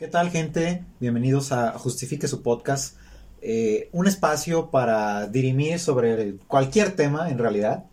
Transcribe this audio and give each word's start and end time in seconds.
¿Qué 0.00 0.08
tal 0.08 0.30
gente? 0.30 0.82
Bienvenidos 0.98 1.52
a 1.52 1.72
Justifique 1.72 2.26
su 2.26 2.40
podcast. 2.40 2.96
Eh, 3.42 3.90
un 3.92 4.06
espacio 4.06 4.70
para 4.70 5.26
dirimir 5.26 5.78
sobre 5.78 6.36
cualquier 6.48 6.96
tema 6.96 7.28
en 7.28 7.36
realidad, 7.36 7.84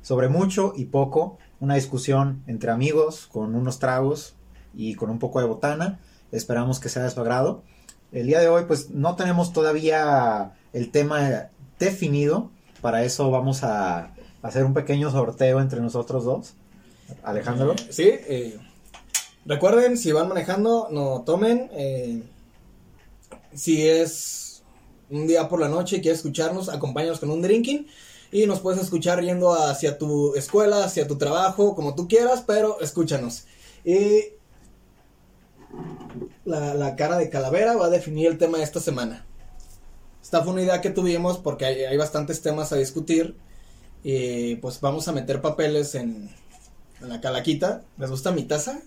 sobre 0.00 0.30
mucho 0.30 0.72
y 0.74 0.86
poco, 0.86 1.36
una 1.60 1.74
discusión 1.74 2.42
entre 2.46 2.70
amigos 2.70 3.28
con 3.30 3.54
unos 3.54 3.78
tragos 3.78 4.36
y 4.74 4.94
con 4.94 5.10
un 5.10 5.18
poco 5.18 5.38
de 5.40 5.46
botana. 5.48 6.00
Esperamos 6.32 6.80
que 6.80 6.88
sea 6.88 7.02
de 7.02 7.10
su 7.10 7.20
agrado. 7.20 7.62
El 8.10 8.26
día 8.26 8.40
de 8.40 8.48
hoy 8.48 8.64
pues 8.66 8.88
no 8.88 9.14
tenemos 9.16 9.52
todavía 9.52 10.54
el 10.72 10.90
tema 10.90 11.50
definido, 11.78 12.50
para 12.80 13.04
eso 13.04 13.30
vamos 13.30 13.64
a 13.64 14.14
hacer 14.40 14.64
un 14.64 14.72
pequeño 14.72 15.10
sorteo 15.10 15.60
entre 15.60 15.82
nosotros 15.82 16.24
dos. 16.24 16.54
Alejandro. 17.22 17.74
Sí, 17.90 18.08
eh, 18.08 18.58
recuerden, 19.50 19.98
si 19.98 20.12
van 20.12 20.28
manejando, 20.28 20.88
no 20.90 21.22
tomen. 21.26 21.68
eh, 21.72 22.22
si 23.52 23.86
es 23.86 24.62
un 25.10 25.26
día 25.26 25.48
por 25.48 25.60
la 25.60 25.68
noche 25.68 25.96
y 25.96 26.00
quieres 26.00 26.20
escucharnos, 26.20 26.68
acompáñanos 26.68 27.18
con 27.18 27.30
un 27.30 27.42
drinking. 27.42 27.88
Y 28.32 28.46
nos 28.46 28.60
puedes 28.60 28.80
escuchar 28.80 29.20
yendo 29.22 29.52
hacia 29.52 29.98
tu 29.98 30.36
escuela, 30.36 30.84
hacia 30.84 31.08
tu 31.08 31.18
trabajo, 31.18 31.74
como 31.74 31.96
tú 31.96 32.06
quieras, 32.06 32.44
pero 32.46 32.80
escúchanos. 32.80 33.44
Y 33.84 34.34
la, 36.44 36.94
cara 36.94 37.18
de 37.18 37.28
calavera 37.28 37.76
va 37.76 37.86
a 37.86 37.90
definir 37.90 38.28
el 38.28 38.38
tema 38.38 38.58
de 38.58 38.64
esta 38.64 38.78
semana. 38.78 39.26
Esta 40.22 40.44
fue 40.44 40.52
una 40.52 40.62
idea 40.62 40.80
que 40.80 40.90
tuvimos 40.90 41.38
porque 41.38 41.64
hay, 41.64 41.80
hay 41.82 41.96
bastantes 41.96 42.40
temas 42.40 42.72
a 42.72 42.76
discutir. 42.76 43.34
Y 44.04 44.54
pues 44.56 44.80
vamos 44.80 45.08
a 45.08 45.12
meter 45.12 45.40
papeles 45.42 45.96
en, 45.96 46.30
en 47.00 47.08
la 47.08 47.20
calaquita. 47.20 47.82
¿Les 47.98 48.10
gusta 48.10 48.30
mi 48.30 48.44
taza? 48.44 48.80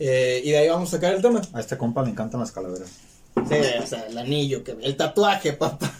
Eh, 0.00 0.40
y 0.42 0.50
de 0.50 0.56
ahí 0.56 0.68
vamos 0.70 0.88
a 0.88 0.96
sacar 0.96 1.14
el 1.14 1.20
tema. 1.20 1.42
A 1.52 1.60
este 1.60 1.76
compa 1.76 2.02
le 2.02 2.10
encantan 2.10 2.40
las 2.40 2.50
calaveras. 2.50 2.88
Sí, 3.34 3.54
o 3.82 3.86
sea, 3.86 4.06
el 4.06 4.16
anillo, 4.16 4.64
que, 4.64 4.72
el 4.80 4.96
tatuaje, 4.96 5.52
papá. 5.52 5.92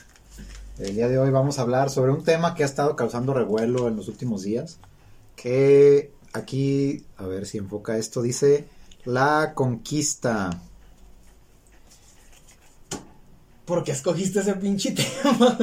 El 0.78 0.94
día 0.94 1.08
de 1.08 1.18
hoy 1.18 1.30
vamos 1.30 1.58
a 1.58 1.62
hablar 1.62 1.90
sobre 1.90 2.10
un 2.10 2.24
tema 2.24 2.54
que 2.54 2.62
ha 2.62 2.66
estado 2.66 2.96
causando 2.96 3.34
revuelo 3.34 3.86
en 3.86 3.96
los 3.96 4.08
últimos 4.08 4.42
días. 4.42 4.78
Que 5.36 6.12
aquí, 6.32 7.04
a 7.18 7.26
ver 7.26 7.44
si 7.44 7.58
enfoca 7.58 7.98
esto, 7.98 8.22
dice 8.22 8.66
la 9.04 9.52
conquista. 9.54 10.62
¿Por 13.66 13.84
qué 13.84 13.92
escogiste 13.92 14.40
ese 14.40 14.54
pinche 14.54 14.92
tema? 14.92 15.58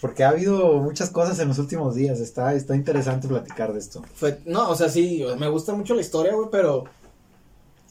Porque 0.00 0.22
ha 0.22 0.28
habido 0.28 0.78
muchas 0.78 1.10
cosas 1.10 1.38
en 1.40 1.48
los 1.48 1.58
últimos 1.58 1.96
días. 1.96 2.20
Está, 2.20 2.54
está 2.54 2.76
interesante 2.76 3.26
platicar 3.26 3.72
de 3.72 3.80
esto. 3.80 4.02
Fue, 4.14 4.40
no, 4.46 4.70
o 4.70 4.76
sea, 4.76 4.88
sí, 4.88 5.24
me 5.36 5.48
gusta 5.48 5.74
mucho 5.74 5.94
la 5.94 6.00
historia, 6.00 6.34
güey, 6.34 6.48
pero. 6.52 6.84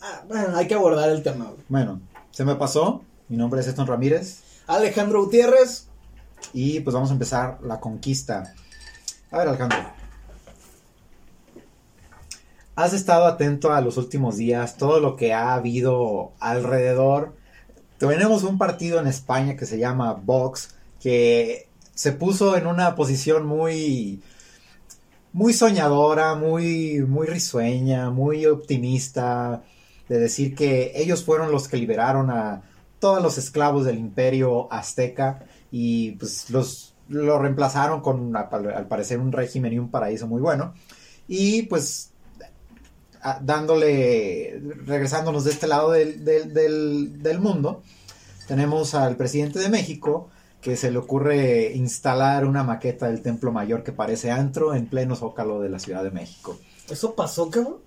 Ah, 0.01 0.23
bueno, 0.27 0.55
hay 0.55 0.67
que 0.67 0.75
abordar 0.75 1.09
el 1.09 1.23
tema, 1.23 1.45
güey. 1.45 1.63
Bueno, 1.69 2.01
se 2.31 2.45
me 2.45 2.55
pasó. 2.55 3.03
Mi 3.27 3.37
nombre 3.37 3.61
es 3.61 3.67
Eston 3.67 3.87
Ramírez. 3.87 4.41
Alejandro 4.67 5.23
Gutiérrez. 5.23 5.87
Y 6.53 6.79
pues 6.79 6.93
vamos 6.93 7.09
a 7.09 7.13
empezar 7.13 7.59
la 7.63 7.79
conquista. 7.79 8.53
A 9.31 9.37
ver, 9.37 9.47
Alejandro. 9.49 9.77
¿Has 12.75 12.93
estado 12.93 13.25
atento 13.25 13.73
a 13.73 13.81
los 13.81 13.97
últimos 13.97 14.37
días? 14.37 14.77
Todo 14.77 15.01
lo 15.01 15.17
que 15.17 15.33
ha 15.33 15.53
habido 15.53 16.31
alrededor. 16.39 17.35
Tenemos 17.97 18.43
un 18.43 18.57
partido 18.57 18.99
en 18.99 19.07
España 19.07 19.57
que 19.57 19.65
se 19.65 19.77
llama 19.77 20.13
Vox, 20.13 20.75
que 21.01 21.67
se 21.93 22.13
puso 22.13 22.55
en 22.55 22.65
una 22.65 22.95
posición 22.95 23.45
muy, 23.45 24.23
muy 25.33 25.51
soñadora, 25.51 26.35
muy, 26.35 27.01
muy 27.01 27.27
risueña, 27.27 28.09
muy 28.09 28.45
optimista, 28.45 29.63
de 30.09 30.19
decir 30.19 30.55
que 30.55 30.91
ellos 30.95 31.23
fueron 31.23 31.51
los 31.51 31.67
que 31.69 31.77
liberaron 31.77 32.29
a 32.31 32.63
todos 32.99 33.23
los 33.23 33.37
esclavos 33.37 33.85
del 33.85 33.97
imperio 33.97 34.71
azteca 34.73 35.45
y 35.71 36.11
pues 36.13 36.49
los 36.49 36.93
lo 37.07 37.39
reemplazaron 37.39 38.01
con 38.01 38.35
al 38.35 38.87
parecer 38.87 39.19
un 39.19 39.31
régimen 39.31 39.73
y 39.73 39.79
un 39.79 39.89
paraíso 39.89 40.27
muy 40.27 40.41
bueno 40.41 40.73
y 41.27 41.63
pues 41.63 42.11
dándole 43.41 44.61
regresándonos 44.85 45.43
de 45.43 45.51
este 45.51 45.67
lado 45.67 45.91
del, 45.91 46.23
del- 46.23 46.53
del- 46.53 47.21
del 47.21 47.39
mundo 47.39 47.83
tenemos 48.47 48.95
al 48.95 49.15
presidente 49.15 49.59
de 49.59 49.69
México 49.69 50.29
que 50.61 50.75
se 50.75 50.91
le 50.91 50.97
ocurre 50.97 51.71
instalar 51.73 52.45
una 52.45 52.63
maqueta 52.63 53.07
del 53.07 53.21
Templo 53.21 53.51
Mayor 53.51 53.83
que 53.83 53.91
parece 53.91 54.31
antro 54.31 54.73
en 54.73 54.87
pleno 54.87 55.15
zócalo 55.15 55.61
de 55.61 55.69
la 55.69 55.79
Ciudad 55.79 56.03
de 56.03 56.11
México. 56.11 56.59
¿Eso 56.89 57.15
pasó, 57.15 57.49
cabrón? 57.49 57.77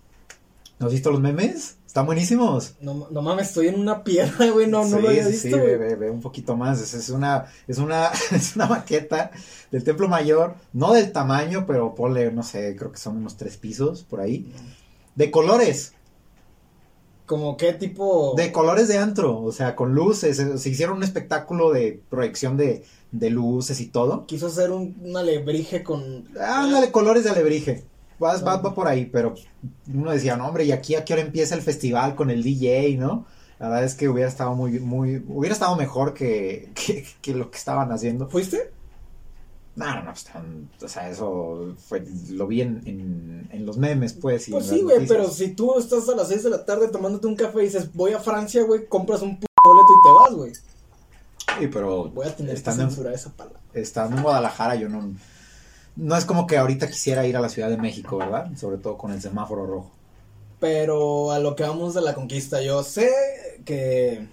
¿No 0.79 0.87
has 0.87 0.93
visto 0.93 1.11
los 1.13 1.21
memes? 1.21 1.77
Están 1.87 2.07
buenísimos. 2.07 2.75
No, 2.81 3.07
no 3.11 3.23
mames, 3.23 3.49
estoy 3.49 3.69
en 3.69 3.79
una 3.79 4.03
piedra, 4.03 4.51
güey, 4.51 4.67
no, 4.67 4.85
no 4.85 4.99
lo 4.99 5.09
había 5.11 5.29
visto, 5.29 5.49
sí, 5.49 5.53
ve, 5.55 5.77
ve- 5.77 5.95
ve 5.97 6.11
un 6.11 6.21
poquito 6.21 6.57
más. 6.57 6.81
Es, 6.81 6.95
es 6.95 7.11
una, 7.11 7.47
es 7.69 7.79
una, 7.79 8.11
es 8.33 8.57
una 8.57 8.67
maqueta 8.67 9.31
del 9.71 9.85
Templo 9.85 10.09
Mayor, 10.09 10.55
no 10.73 10.93
del 10.93 11.13
tamaño, 11.13 11.67
pero 11.67 11.95
ponle, 11.95 12.33
no 12.33 12.43
sé, 12.43 12.75
creo 12.77 12.91
que 12.91 12.99
son 12.99 13.19
unos 13.19 13.37
tres 13.37 13.57
pisos 13.59 14.03
por 14.03 14.21
ahí. 14.21 14.53
De 15.15 15.31
colores, 15.31 15.93
Como 17.27 17.57
qué 17.57 17.73
tipo... 17.75 18.35
de 18.37 18.51
colores 18.51 18.89
de 18.89 18.99
antro, 18.99 19.41
o 19.41 19.53
sea, 19.53 19.77
con 19.77 19.95
luces. 19.95 20.39
eh, 20.39 20.59
Se 20.59 20.69
hicieron 20.71 20.97
un 20.97 21.03
espectáculo 21.05 21.71
de 21.73 22.01
proyección 22.11 22.57
de, 22.57 22.85
de 23.13 23.31
luces 23.31 23.81
y 23.81 23.87
todo. 23.87 24.27
Quiso 24.27 24.49
hacer 24.49 24.71
un, 24.73 24.97
un 25.01 25.17
alebrije 25.17 25.83
con... 25.85 26.27
Ándale, 26.41 26.91
colores 26.91 27.25
de 27.25 27.31
alebrije. 27.31 27.85
Vas, 28.23 28.47
va, 28.47 28.57
va 28.59 28.75
por 28.75 28.87
ahí, 28.89 29.07
pero 29.07 29.35
uno 29.93 30.11
decía, 30.13 30.37
no, 30.37 30.47
hombre, 30.47 30.65
y 30.65 30.73
aquí 30.73 30.95
a 30.95 31.05
qué 31.05 31.13
hora 31.13 31.23
empieza 31.23 31.55
el 31.55 31.63
festival 31.63 32.15
con 32.15 32.31
el 32.31 32.43
DJ, 32.43 32.97
¿no? 32.97 33.27
La 33.59 33.69
verdad 33.69 33.85
es 33.85 33.95
que 33.95 34.09
hubiera 34.09 34.29
estado 34.29 34.55
muy, 34.55 34.79
muy, 34.81 35.23
hubiera 35.29 35.53
estado 35.53 35.77
mejor 35.77 36.15
que, 36.15 36.71
que, 36.75 37.05
que 37.21 37.35
lo 37.35 37.51
que 37.51 37.59
estaban 37.59 37.91
haciendo. 37.93 38.29
¿Fuiste? 38.29 38.73
No, 39.75 39.87
no, 39.87 40.03
no, 40.03 40.11
pues, 40.13 40.25
tan- 40.25 40.69
o 40.83 40.89
sea, 40.89 41.09
eso 41.09 41.75
fue, 41.89 42.05
lo 42.31 42.47
vi 42.47 42.61
en, 42.61 42.83
en, 42.87 43.49
en 43.51 43.67
los 43.67 43.77
memes, 43.79 44.13
pues. 44.13 44.49
y 44.49 44.53
Pues 44.53 44.67
sí, 44.67 44.83
güey, 44.83 45.07
pero 45.07 45.29
si 45.31 45.49
tú 45.55 45.79
estás 45.79 46.09
a 46.09 46.15
las 46.15 46.29
6 46.29 46.43
de 46.45 46.51
la 46.51 46.65
tarde 46.65 46.89
tomándote 46.89 47.27
un 47.27 47.37
café 47.37 47.61
y 47.63 47.65
dices, 47.67 47.93
voy 47.95 48.13
a 48.13 48.19
Francia, 48.21 48.63
güey, 48.65 48.87
compras 48.87 49.23
un 49.23 49.39
p 49.41 49.47
boleto 49.65 49.87
y 49.89 50.07
te 50.07 50.13
vas, 50.13 50.35
güey. 50.35 50.53
Sí, 51.59 51.67
pero 51.73 52.09
Voy 52.11 52.27
a 52.27 52.37
tener 52.37 52.53
que 52.53 52.59
estando, 52.59 52.83
en, 52.85 52.89
censurar 52.91 53.15
esa 53.15 53.31
palabra. 53.31 53.61
estando 53.75 54.17
en 54.17 54.23
Guadalajara, 54.23 54.75
yo 54.77 54.89
no, 54.89 55.15
no 55.97 56.17
es 56.17 56.25
como 56.25 56.47
que 56.47 56.57
ahorita 56.59 56.89
quisiera 56.89 57.27
ir 57.27 57.37
a 57.37 57.41
la 57.41 57.49
Ciudad 57.49 57.69
de 57.71 57.77
México, 57.79 58.19
¿verdad? 58.19 58.55
Sobre 58.57 58.79
todo 58.79 58.99
con 58.99 59.13
el 59.13 59.21
semáforo 59.23 59.67
rojo. 59.67 59.91
Pero 60.61 61.33
a 61.33 61.39
lo 61.41 61.57
que 61.57 61.65
vamos 61.65 61.95
de 61.95 62.03
la 62.03 62.15
conquista, 62.15 62.63
yo 62.63 62.83
sé 62.85 63.11
que... 63.65 64.29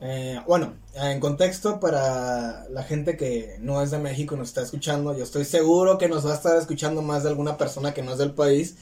eh, 0.00 0.40
bueno, 0.46 0.74
en 0.94 1.20
contexto 1.20 1.78
para 1.80 2.68
la 2.70 2.82
gente 2.84 3.16
que 3.16 3.56
no 3.60 3.82
es 3.82 3.90
de 3.90 3.98
México 3.98 4.34
y 4.34 4.38
nos 4.38 4.48
está 4.48 4.62
escuchando, 4.62 5.16
yo 5.16 5.24
estoy 5.24 5.44
seguro 5.44 5.98
que 5.98 6.08
nos 6.08 6.26
va 6.26 6.32
a 6.32 6.36
estar 6.36 6.56
escuchando 6.56 7.02
más 7.02 7.22
de 7.22 7.30
alguna 7.30 7.56
persona 7.58 7.94
que 7.94 8.02
no 8.02 8.12
es 8.12 8.18
del 8.18 8.32
país. 8.34 8.76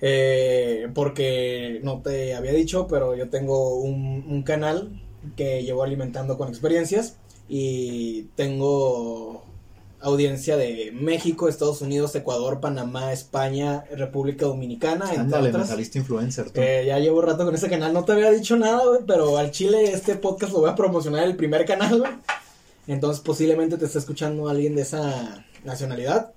Eh, 0.00 0.88
porque 0.94 1.80
no 1.82 2.02
te 2.02 2.34
había 2.34 2.52
dicho, 2.52 2.86
pero 2.86 3.16
yo 3.16 3.30
tengo 3.30 3.78
un, 3.80 4.24
un 4.28 4.42
canal 4.44 5.02
que 5.36 5.64
llevo 5.64 5.82
alimentando 5.82 6.38
con 6.38 6.48
experiencias 6.48 7.18
y 7.48 8.24
tengo 8.36 9.47
audiencia 10.00 10.56
de 10.56 10.92
México, 10.92 11.48
Estados 11.48 11.80
Unidos, 11.82 12.14
Ecuador, 12.14 12.60
Panamá, 12.60 13.12
España, 13.12 13.84
República 13.96 14.46
Dominicana, 14.46 15.06
entre 15.06 15.20
Ándale, 15.22 15.42
me 15.44 15.48
otras. 15.50 15.68
saliste 15.70 15.98
influencer. 15.98 16.50
tú. 16.50 16.60
Eh, 16.60 16.84
ya 16.86 16.98
llevo 16.98 17.20
rato 17.20 17.44
con 17.44 17.54
ese 17.54 17.68
canal, 17.68 17.92
no 17.92 18.04
te 18.04 18.12
había 18.12 18.30
dicho 18.30 18.56
nada, 18.56 18.84
güey, 18.86 19.00
pero 19.06 19.36
al 19.38 19.50
chile 19.50 19.92
este 19.92 20.14
podcast 20.14 20.52
lo 20.52 20.60
voy 20.60 20.70
a 20.70 20.74
promocionar 20.76 21.24
el 21.24 21.36
primer 21.36 21.64
canal, 21.64 21.98
güey. 21.98 22.12
Entonces 22.86 23.20
posiblemente 23.22 23.76
te 23.76 23.84
esté 23.86 23.98
escuchando 23.98 24.48
alguien 24.48 24.74
de 24.76 24.82
esa 24.82 25.44
nacionalidad. 25.64 26.32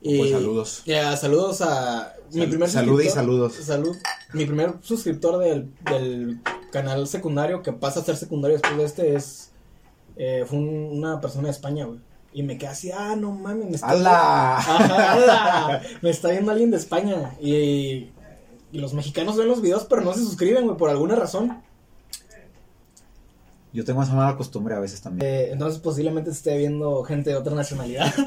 Y, 0.00 0.18
Pues 0.18 0.30
saludos. 0.30 0.82
Ya, 0.86 1.16
saludos 1.16 1.60
a 1.60 2.14
mi 2.32 2.40
Sal- 2.40 2.48
primer 2.50 2.70
salud 2.70 3.02
y 3.02 3.08
saludos. 3.08 3.54
Salud. 3.54 3.96
Mi 4.32 4.44
primer 4.46 4.74
suscriptor 4.80 5.38
del, 5.38 5.72
del 5.90 6.40
canal 6.70 7.06
secundario 7.08 7.62
que 7.62 7.72
pasa 7.72 8.00
a 8.00 8.04
ser 8.04 8.16
secundario 8.16 8.56
después 8.58 8.76
de 8.78 8.84
este 8.84 9.14
es 9.16 9.50
eh, 10.16 10.44
fue 10.46 10.58
un- 10.58 10.98
una 10.98 11.20
persona 11.20 11.44
de 11.44 11.50
España, 11.52 11.84
güey. 11.84 11.98
Y 12.32 12.42
me 12.42 12.58
quedé 12.58 12.68
así, 12.68 12.90
ah, 12.92 13.16
no 13.16 13.32
mames, 13.32 13.66
me 13.66 13.74
está 13.76 13.88
¡Hala! 13.88 14.58
Ajá, 14.58 15.12
ala, 15.12 15.82
me 16.02 16.10
está 16.10 16.28
viendo 16.30 16.52
alguien 16.52 16.70
de 16.70 16.76
España. 16.76 17.34
Y, 17.40 18.10
y 18.70 18.78
los 18.78 18.92
mexicanos 18.94 19.36
ven 19.36 19.48
los 19.48 19.62
videos, 19.62 19.86
pero 19.88 20.02
no 20.02 20.12
se 20.12 20.20
suscriben, 20.20 20.66
güey, 20.66 20.76
por 20.76 20.90
alguna 20.90 21.16
razón. 21.16 21.62
Yo 23.72 23.84
tengo 23.84 24.02
esa 24.02 24.14
mala 24.14 24.36
costumbre 24.36 24.74
a 24.74 24.80
veces 24.80 25.00
también. 25.00 25.30
Eh, 25.30 25.50
entonces 25.52 25.80
posiblemente 25.80 26.30
esté 26.30 26.56
viendo 26.56 27.02
gente 27.04 27.30
de 27.30 27.36
otra 27.36 27.54
nacionalidad. 27.54 28.12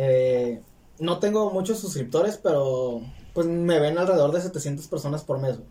Eh, 0.00 0.62
no 1.00 1.18
tengo 1.18 1.50
muchos 1.50 1.80
suscriptores, 1.80 2.38
pero 2.40 3.02
pues 3.34 3.48
me 3.48 3.80
ven 3.80 3.98
alrededor 3.98 4.30
de 4.30 4.40
700 4.40 4.86
personas 4.86 5.24
por 5.24 5.40
mes. 5.40 5.56
güey. 5.56 5.68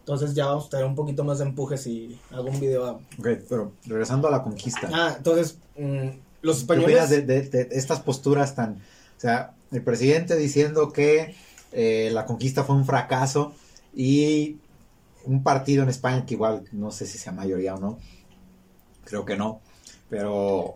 Entonces 0.00 0.34
ya 0.34 0.46
vamos 0.46 0.66
a 0.66 0.68
tener 0.68 0.84
un 0.84 0.94
poquito 0.94 1.24
más 1.24 1.38
de 1.38 1.46
empuje 1.46 1.78
si 1.78 2.20
hago 2.30 2.50
un 2.50 2.60
video. 2.60 3.00
Ok, 3.18 3.28
pero 3.48 3.72
regresando 3.86 4.28
a 4.28 4.30
la 4.30 4.42
conquista. 4.42 4.90
Ah, 4.92 5.14
entonces 5.16 5.58
mm, 5.78 6.08
los 6.42 6.64
¿Qué 6.64 6.64
opinas 6.78 7.10
españoles... 7.10 7.26
de, 7.26 7.42
de- 7.42 7.64
de 7.64 7.76
estas 7.76 8.00
posturas 8.00 8.54
tan... 8.54 8.74
O 8.74 9.20
sea, 9.22 9.52
el 9.70 9.82
presidente 9.82 10.36
diciendo 10.36 10.92
que 10.92 11.34
eh, 11.72 12.10
la 12.12 12.26
conquista 12.26 12.64
fue 12.64 12.76
un 12.76 12.84
fracaso 12.84 13.54
y 13.94 14.56
un 15.24 15.42
partido 15.42 15.82
en 15.84 15.88
España 15.88 16.26
que 16.26 16.34
igual 16.34 16.64
no 16.72 16.90
sé 16.90 17.06
si 17.06 17.16
sea 17.18 17.32
mayoría 17.32 17.74
o 17.76 17.80
no, 17.80 17.98
creo 19.04 19.24
que 19.24 19.36
no, 19.36 19.60
pero 20.10 20.74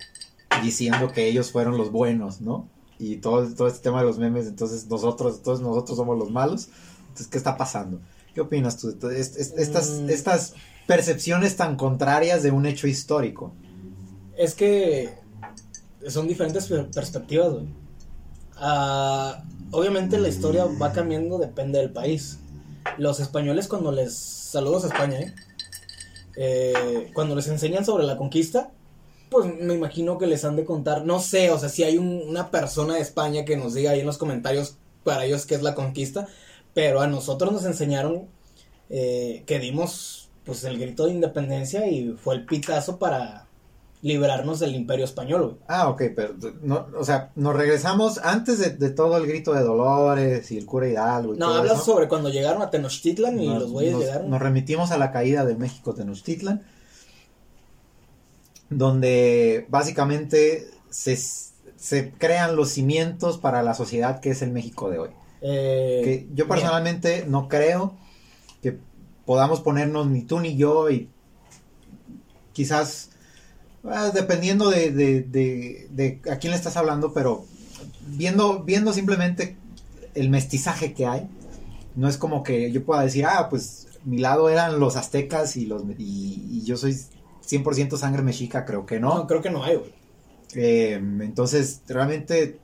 diciendo 0.63 1.11
que 1.13 1.27
ellos 1.27 1.51
fueron 1.51 1.77
los 1.77 1.91
buenos, 1.91 2.41
¿no? 2.41 2.69
Y 2.99 3.17
todo, 3.17 3.47
todo 3.55 3.69
este 3.69 3.81
tema 3.81 4.01
de 4.01 4.07
los 4.07 4.19
memes, 4.19 4.47
entonces 4.47 4.87
nosotros, 4.87 5.43
todos 5.43 5.61
nosotros 5.61 5.99
somos 5.99 6.17
los 6.19 6.31
malos. 6.31 6.69
Entonces, 7.09 7.27
¿qué 7.27 7.37
está 7.39 7.57
pasando? 7.57 8.01
¿Qué 8.35 8.41
opinas 8.41 8.79
tú 8.79 8.97
est- 9.11 9.37
estas, 9.59 9.91
Mm. 10.01 10.11
estas 10.11 10.55
percepciones 10.87 11.57
tan 11.57 11.77
contrarias 11.77 12.43
de 12.43 12.53
un 12.53 12.65
hecho 12.67 12.87
histórico? 12.87 13.53
Es 14.39 14.55
que 14.55 15.15
son 16.09 16.29
diferentes 16.29 16.67
per- 16.67 16.91
perspectivas, 16.91 17.53
güey. 17.53 17.67
Ah, 18.57 19.45
obviamente 19.71 20.19
la 20.19 20.29
historia 20.29 20.65
va 20.81 20.93
cambiando, 20.93 21.39
depende 21.39 21.79
del 21.79 21.91
país. 21.91 22.39
Los 22.99 23.21
españoles 23.21 23.69
cuando 23.69 23.93
les... 23.93 24.15
Saludos 24.15 24.85
a 24.85 24.89
España, 24.89 25.21
¿eh? 25.21 25.35
Eh, 26.37 27.11
cuando 27.15 27.35
les 27.35 27.49
enseñan 27.49 27.85
sobre 27.85 28.05
la 28.05 28.17
conquista, 28.17 28.71
pues 29.31 29.47
me 29.61 29.75
imagino 29.75 30.19
que 30.19 30.27
les 30.27 30.45
han 30.45 30.57
de 30.57 30.65
contar, 30.65 31.05
no 31.05 31.19
sé, 31.19 31.51
o 31.51 31.59
sea, 31.59 31.69
si 31.69 31.83
hay 31.83 31.99
un- 31.99 32.23
una 32.27 32.51
persona 32.51 32.95
de 32.95 33.01
España 33.01 33.45
que 33.45 33.57
nos 33.57 33.75
diga 33.75 33.91
ahí 33.93 34.01
en 34.01 34.07
los 34.07 34.19
comentarios 34.19 34.77
para 35.05 35.25
ellos 35.25 35.47
qué 35.47 35.55
es 35.55 35.63
la 35.63 35.75
conquista, 35.75 36.29
pero 36.75 37.01
a 37.01 37.07
nosotros 37.07 37.53
nos 37.53 37.65
enseñaron 37.65 38.27
eh, 38.91 39.43
que 39.47 39.59
dimos 39.59 40.29
pues 40.45 40.63
el 40.65 40.79
grito 40.79 41.07
de 41.07 41.13
independencia 41.13 41.89
y 41.89 42.11
fue 42.13 42.37
el 42.37 42.47
pitazo 42.47 42.99
para 42.99 43.46
librarnos 44.07 44.61
del 44.61 44.75
imperio 44.77 45.05
español, 45.05 45.43
güey. 45.43 45.57
Ah, 45.69 45.89
ok, 45.89 46.03
pero 46.15 46.35
no, 46.63 46.87
o 46.99 47.05
sea, 47.05 47.33
nos 47.35 47.57
regresamos 47.57 48.19
antes 48.19 48.59
de, 48.59 48.71
de 48.71 48.91
todo 48.91 49.17
el 49.17 49.27
grito 49.27 49.53
de 49.53 49.63
Dolores 49.63 50.51
y 50.53 50.59
el 50.59 50.65
cura 50.67 50.87
Hidalgo 50.89 51.35
y 51.35 51.39
No, 51.39 51.47
todo 51.47 51.59
hablas 51.59 51.75
eso. 51.79 51.85
sobre 51.85 52.07
cuando 52.09 52.29
llegaron 52.31 52.63
a 52.63 52.71
Tenochtitlan 52.71 53.41
y 53.41 53.49
Nos- 53.49 53.63
los 53.63 53.73
güeyes 53.73 53.93
nos- 53.95 54.03
llegaron. 54.03 54.31
Nos 54.31 54.41
remitimos 54.41 54.91
a 54.93 54.99
la 54.99 55.11
caída 55.11 55.45
de 55.45 55.57
México 55.57 55.93
Tenochtitlan, 55.95 56.63
donde 58.71 59.67
básicamente 59.69 60.69
se, 60.91 61.17
se 61.17 62.13
crean 62.13 62.57
los 62.57 62.71
cimientos 62.71 63.39
para 63.39 63.63
la 63.63 63.75
sociedad 63.75 64.21
que 64.21 64.31
es 64.31 64.43
el 64.43 64.51
México 64.53 64.91
de 64.91 64.99
hoy. 64.99 65.11
Eh, 65.43 66.01
Que 66.05 66.29
yo 66.35 66.49
personalmente 66.49 67.25
no 67.29 67.49
creo 67.49 67.95
que 68.63 68.79
podamos 69.25 69.61
ponernos 69.61 70.07
ni 70.07 70.23
tú 70.23 70.41
ni 70.41 70.57
yo 70.57 70.91
y 70.91 71.09
quizás 72.53 73.11
ah, 73.91 74.11
dependiendo 74.13 74.71
de, 74.71 74.91
de- 74.93 75.23
de- 75.23 75.89
de 75.91 76.21
a 76.31 76.37
quién 76.37 76.51
le 76.53 76.57
estás 76.57 76.77
hablando, 76.77 77.13
pero 77.13 77.45
viendo, 78.09 78.63
viendo 78.65 78.93
simplemente 78.93 79.57
el 80.15 80.31
mestizaje 80.31 80.93
que 80.95 81.07
hay, 81.07 81.29
no 81.95 82.09
es 82.09 82.17
como 82.19 82.43
que 82.43 82.71
yo 82.73 82.85
pueda 82.85 83.03
decir, 83.03 83.25
ah, 83.27 83.49
pues 83.51 83.87
mi 84.05 84.19
lado 84.19 84.49
eran 84.49 84.79
los 84.79 84.97
aztecas 84.97 85.57
y, 85.57 85.67
los, 85.67 85.83
y, 85.99 86.45
y 86.51 86.63
yo 86.65 86.77
soy 86.77 86.97
100% 87.49 87.97
sangre 87.97 88.23
mexica, 88.23 88.65
creo 88.65 88.87
que 88.87 89.01
no, 89.01 89.27
creo 89.27 89.41
que 89.43 89.51
no 89.51 89.63
hay, 89.65 89.77
güey. 89.77 89.93
eh, 90.55 90.95
entonces, 90.95 91.83
realmente, 91.89 92.59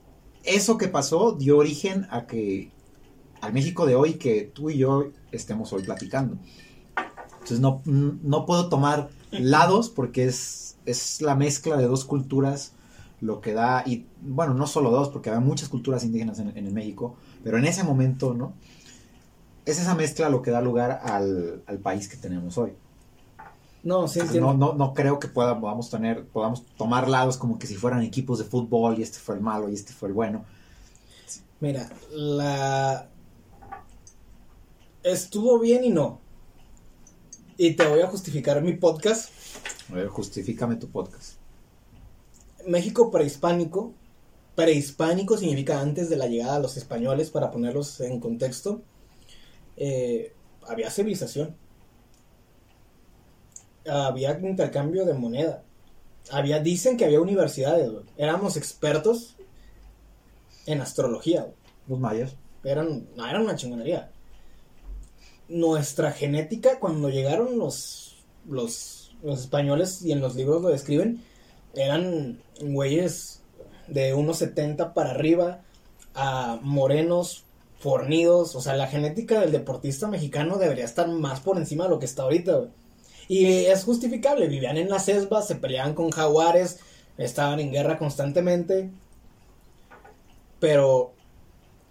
eso 0.45 0.77
que 0.79 0.89
pasó 0.89 1.33
dio 1.33 1.59
origen 1.59 2.07
a 2.11 2.27
que 2.27 2.71
al 3.41 3.53
México 3.53 3.87
de 3.87 3.95
hoy 3.97 4.15
que 4.15 4.43
tú 4.43 4.71
y 4.71 4.79
yo 4.79 5.11
estemos 5.33 5.73
hoy 5.73 5.83
platicando. 5.83 6.37
Entonces, 7.35 7.59
no, 7.61 7.83
no 7.85 8.47
puedo 8.47 8.69
tomar 8.69 9.09
lados 9.33 9.89
porque 9.89 10.25
es, 10.27 10.72
es 10.87 11.21
la 11.23 11.35
mezcla 11.37 11.77
de 11.77 11.87
dos 11.87 12.05
culturas 12.05 12.73
lo 13.21 13.41
que 13.41 13.53
da, 13.55 13.85
y 13.87 14.07
bueno, 14.21 14.53
no 14.55 14.67
solo 14.67 14.91
dos, 14.91 15.09
porque 15.11 15.31
había 15.31 15.41
muchas 15.41 15.69
culturas 15.69 16.03
indígenas 16.05 16.41
en, 16.41 16.57
en 16.57 16.67
el 16.67 16.73
México, 16.73 17.15
pero 17.45 17.57
en 17.59 17.65
ese 17.67 17.85
momento, 17.85 18.35
¿no? 18.35 18.53
Es 19.65 19.79
esa 19.81 19.95
mezcla 19.95 20.29
lo 20.29 20.43
que 20.43 20.51
da 20.51 20.61
lugar 20.61 21.01
al, 21.05 21.63
al 21.67 21.79
país 21.79 22.09
que 22.09 22.17
tenemos 22.17 22.59
hoy. 22.59 22.73
No, 23.85 24.07
sí 24.09 24.21
Entonces, 24.21 24.37
entiendo. 24.37 24.55
no, 24.55 24.55
no, 24.55 24.73
no 24.75 24.95
creo 24.95 25.19
que 25.19 25.29
pueda- 25.29 25.61
podamos 25.61 25.91
tener, 25.91 26.27
podamos 26.29 26.65
tomar 26.77 27.09
lados 27.09 27.37
como 27.37 27.59
que 27.59 27.67
si 27.67 27.75
fueran 27.75 28.03
equipos 28.03 28.39
de 28.39 28.45
fútbol 28.45 28.99
y 28.99 29.03
este 29.03 29.19
fue 29.19 29.35
el 29.37 29.41
malo 29.41 29.69
y 29.69 29.75
este 29.75 29.93
fue 29.93 30.09
el 30.09 30.15
bueno. 30.15 30.45
Mira, 31.61 31.89
la... 32.11 33.09
Estuvo 35.05 35.59
bien 35.59 35.85
y 35.85 35.91
no. 35.91 36.22
Y 37.57 37.75
te 37.75 37.87
voy 37.87 38.01
a 38.01 38.07
justificar 38.07 38.63
mi 38.63 38.73
podcast. 38.75 39.31
A 39.91 39.95
ver, 39.95 40.09
justifícame 40.09 40.77
tu 40.77 40.89
podcast. 40.89 41.35
México 42.67 43.11
prehispánico. 43.11 43.93
Prehispánico 44.55 45.37
significa 45.37 45.81
antes 45.81 46.09
de 46.09 46.17
la 46.17 46.27
llegada 46.27 46.57
de 46.57 46.63
los 46.63 46.77
españoles, 46.77 47.31
para 47.31 47.51
ponerlos 47.51 48.01
en 48.01 48.21
contexto. 48.21 48.83
Eh, 49.77 50.33
había 50.67 50.91
civilización. 50.91 51.57
Había 53.87 54.39
intercambio 54.39 55.05
de 55.05 55.15
moneda. 55.15 55.63
Había, 56.31 56.61
dicen 56.61 56.97
que 56.97 57.05
había 57.05 57.21
universidades, 57.21 57.91
güey. 57.91 58.05
Éramos 58.17 58.57
expertos 58.57 59.37
en 60.67 60.81
astrología. 60.81 61.53
Los 61.87 61.99
mayas. 61.99 62.37
Eran, 62.65 63.09
no, 63.17 63.27
eran 63.27 63.43
una 63.43 63.57
chingonería. 63.57 64.11
Nuestra 65.53 66.13
genética, 66.13 66.79
cuando 66.79 67.11
llegaron 67.11 67.59
los, 67.59 68.25
los, 68.49 69.15
los 69.23 69.41
españoles 69.41 70.03
y 70.03 70.13
en 70.13 70.21
los 70.21 70.35
libros 70.35 70.63
lo 70.63 70.69
describen, 70.69 71.23
eran 71.75 72.41
güeyes 72.61 73.43
de 73.89 74.15
unos 74.15 74.39
70 74.39 74.95
para 74.95 75.11
arriba, 75.11 75.63
a 76.15 76.59
morenos, 76.63 77.45
fornidos. 77.79 78.55
O 78.57 78.61
sea, 78.61 78.75
la 78.77 78.87
genética 78.87 79.41
del 79.41 79.53
deportista 79.53 80.09
mexicano 80.09 80.59
debería 80.59 80.85
estar 80.85 81.09
más 81.09 81.41
por 81.41 81.59
encima 81.59 81.85
de 81.85 81.91
lo 81.91 81.99
que 81.99 82.07
está 82.07 82.23
ahorita, 82.23 82.57
güey. 82.57 82.71
Y 83.29 83.47
es 83.47 83.85
justificable, 83.85 84.49
vivían 84.49 84.77
en 84.77 84.91
las 84.91 85.09
esbas, 85.09 85.47
se 85.47 85.55
peleaban 85.55 85.95
con 85.95 86.11
jaguares, 86.11 86.81
estaban 87.17 87.61
en 87.61 87.73
guerra 87.73 87.99
constantemente. 87.99 88.91
Pero 90.61 91.15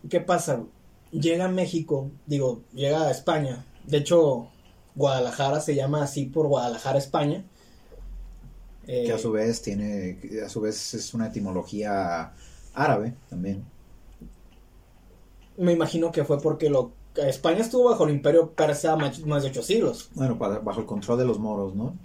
¿Qué 0.10 0.20
pasa? 0.20 0.64
Llega 1.12 1.46
a 1.46 1.50
México, 1.50 2.10
digo, 2.26 2.62
llega 2.74 3.04
a 3.08 3.12
España. 3.12 3.66
De 3.86 3.98
hecho, 3.98 4.48
Guadalajara 4.96 5.60
se 5.60 5.76
llama 5.76 6.04
así 6.04 6.26
por 6.26 6.48
Guadalajara, 6.48 6.98
España. 6.98 7.44
Eh, 8.88 9.04
Que 9.06 9.14
a 9.14 9.18
su 9.18 9.32
vez 9.32 9.62
tiene, 9.62 10.20
a 10.46 10.50
su 10.50 10.62
vez 10.62 10.94
es 10.94 11.14
una 11.14 11.28
etimología 11.28 12.34
árabe 12.74 13.14
también. 13.30 13.64
me 15.58 15.74
imagino 15.74 16.12
que 16.12 16.24
fue 16.24 16.40
porque 16.42 16.70
lo, 16.70 16.92
España 17.16 17.60
estuvo 17.60 17.90
bajo 17.90 18.06
el 18.06 18.12
imperio 18.12 18.52
persa 18.52 18.96
más, 18.96 19.22
de 19.24 19.48
ocho 19.48 19.62
siglos. 19.62 20.10
Bueno, 20.16 20.36
bajo 20.36 20.80
el 20.80 20.86
control 20.86 21.20
de 21.20 21.26
los 21.26 21.40
moros, 21.40 21.76
¿no? 21.76 21.96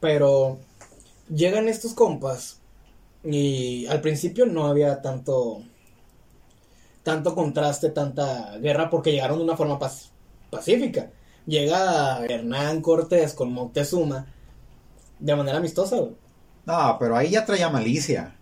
Pero 0.00 0.58
llegan 1.34 1.68
estos 1.68 1.94
compas 1.94 2.60
y 3.24 3.86
al 3.86 4.00
principio 4.00 4.46
no 4.46 4.66
había 4.66 5.02
tanto 5.02 5.62
tanto 7.02 7.34
contraste, 7.34 7.90
tanta 7.90 8.56
guerra 8.58 8.90
porque 8.90 9.12
llegaron 9.12 9.38
de 9.38 9.44
una 9.44 9.56
forma 9.56 9.78
pacífica. 10.50 11.10
Llega 11.46 12.24
Hernán 12.26 12.82
Cortés 12.82 13.34
con 13.34 13.52
Moctezuma 13.52 14.26
de 15.18 15.36
manera 15.36 15.58
amistosa. 15.58 15.96
güey. 15.96 16.12
No, 16.66 16.96
pero 16.98 17.16
ahí 17.16 17.30
ya 17.30 17.44
traía 17.44 17.68
malicia. 17.70 18.36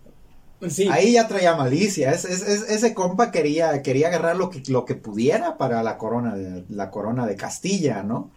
Sí, 0.68 0.88
Ahí 0.90 1.12
ya 1.12 1.28
traía 1.28 1.54
malicia. 1.54 2.10
Es- 2.10 2.24
es- 2.24 2.42
es- 2.42 2.68
ese 2.68 2.92
compa 2.92 3.30
quería, 3.30 3.80
quería 3.80 4.08
agarrar 4.08 4.36
lo 4.36 4.50
que, 4.50 4.60
lo 4.66 4.84
que 4.84 4.96
pudiera 4.96 5.56
para 5.56 5.84
la 5.84 5.96
corona 5.98 6.34
de, 6.34 6.64
la 6.68 6.90
corona 6.90 7.26
de 7.26 7.36
Castilla, 7.36 8.02
¿no? 8.02 8.30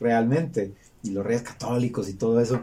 Realmente. 0.00 0.74
Y 1.04 1.10
los 1.10 1.24
reyes 1.24 1.42
católicos 1.42 2.08
y 2.08 2.14
todo 2.14 2.40
eso. 2.40 2.60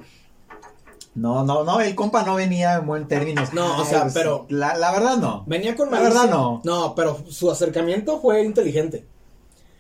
No, 1.14 1.44
no, 1.44 1.64
no, 1.66 1.82
el 1.82 1.94
compa 1.94 2.24
no 2.24 2.36
venía 2.36 2.76
en 2.76 2.88
buen 2.88 3.08
términos. 3.08 3.54
No, 3.54 3.82
o 3.82 3.86
sea, 3.86 4.04
pues, 4.04 4.14
pero- 4.14 4.46
La, 4.50 4.78
la 4.78 4.92
verdad 4.94 5.18
no. 5.18 5.44
venía 5.46 5.76
con 5.76 5.92
La 5.92 6.00
malicia. 6.00 6.22
verdad 6.22 6.34
no. 6.34 6.62
No, 6.64 6.96
pero 6.96 7.18
su 7.30 7.52
acercamiento 7.52 8.20
fue 8.22 8.44
inteligente. 8.44 9.06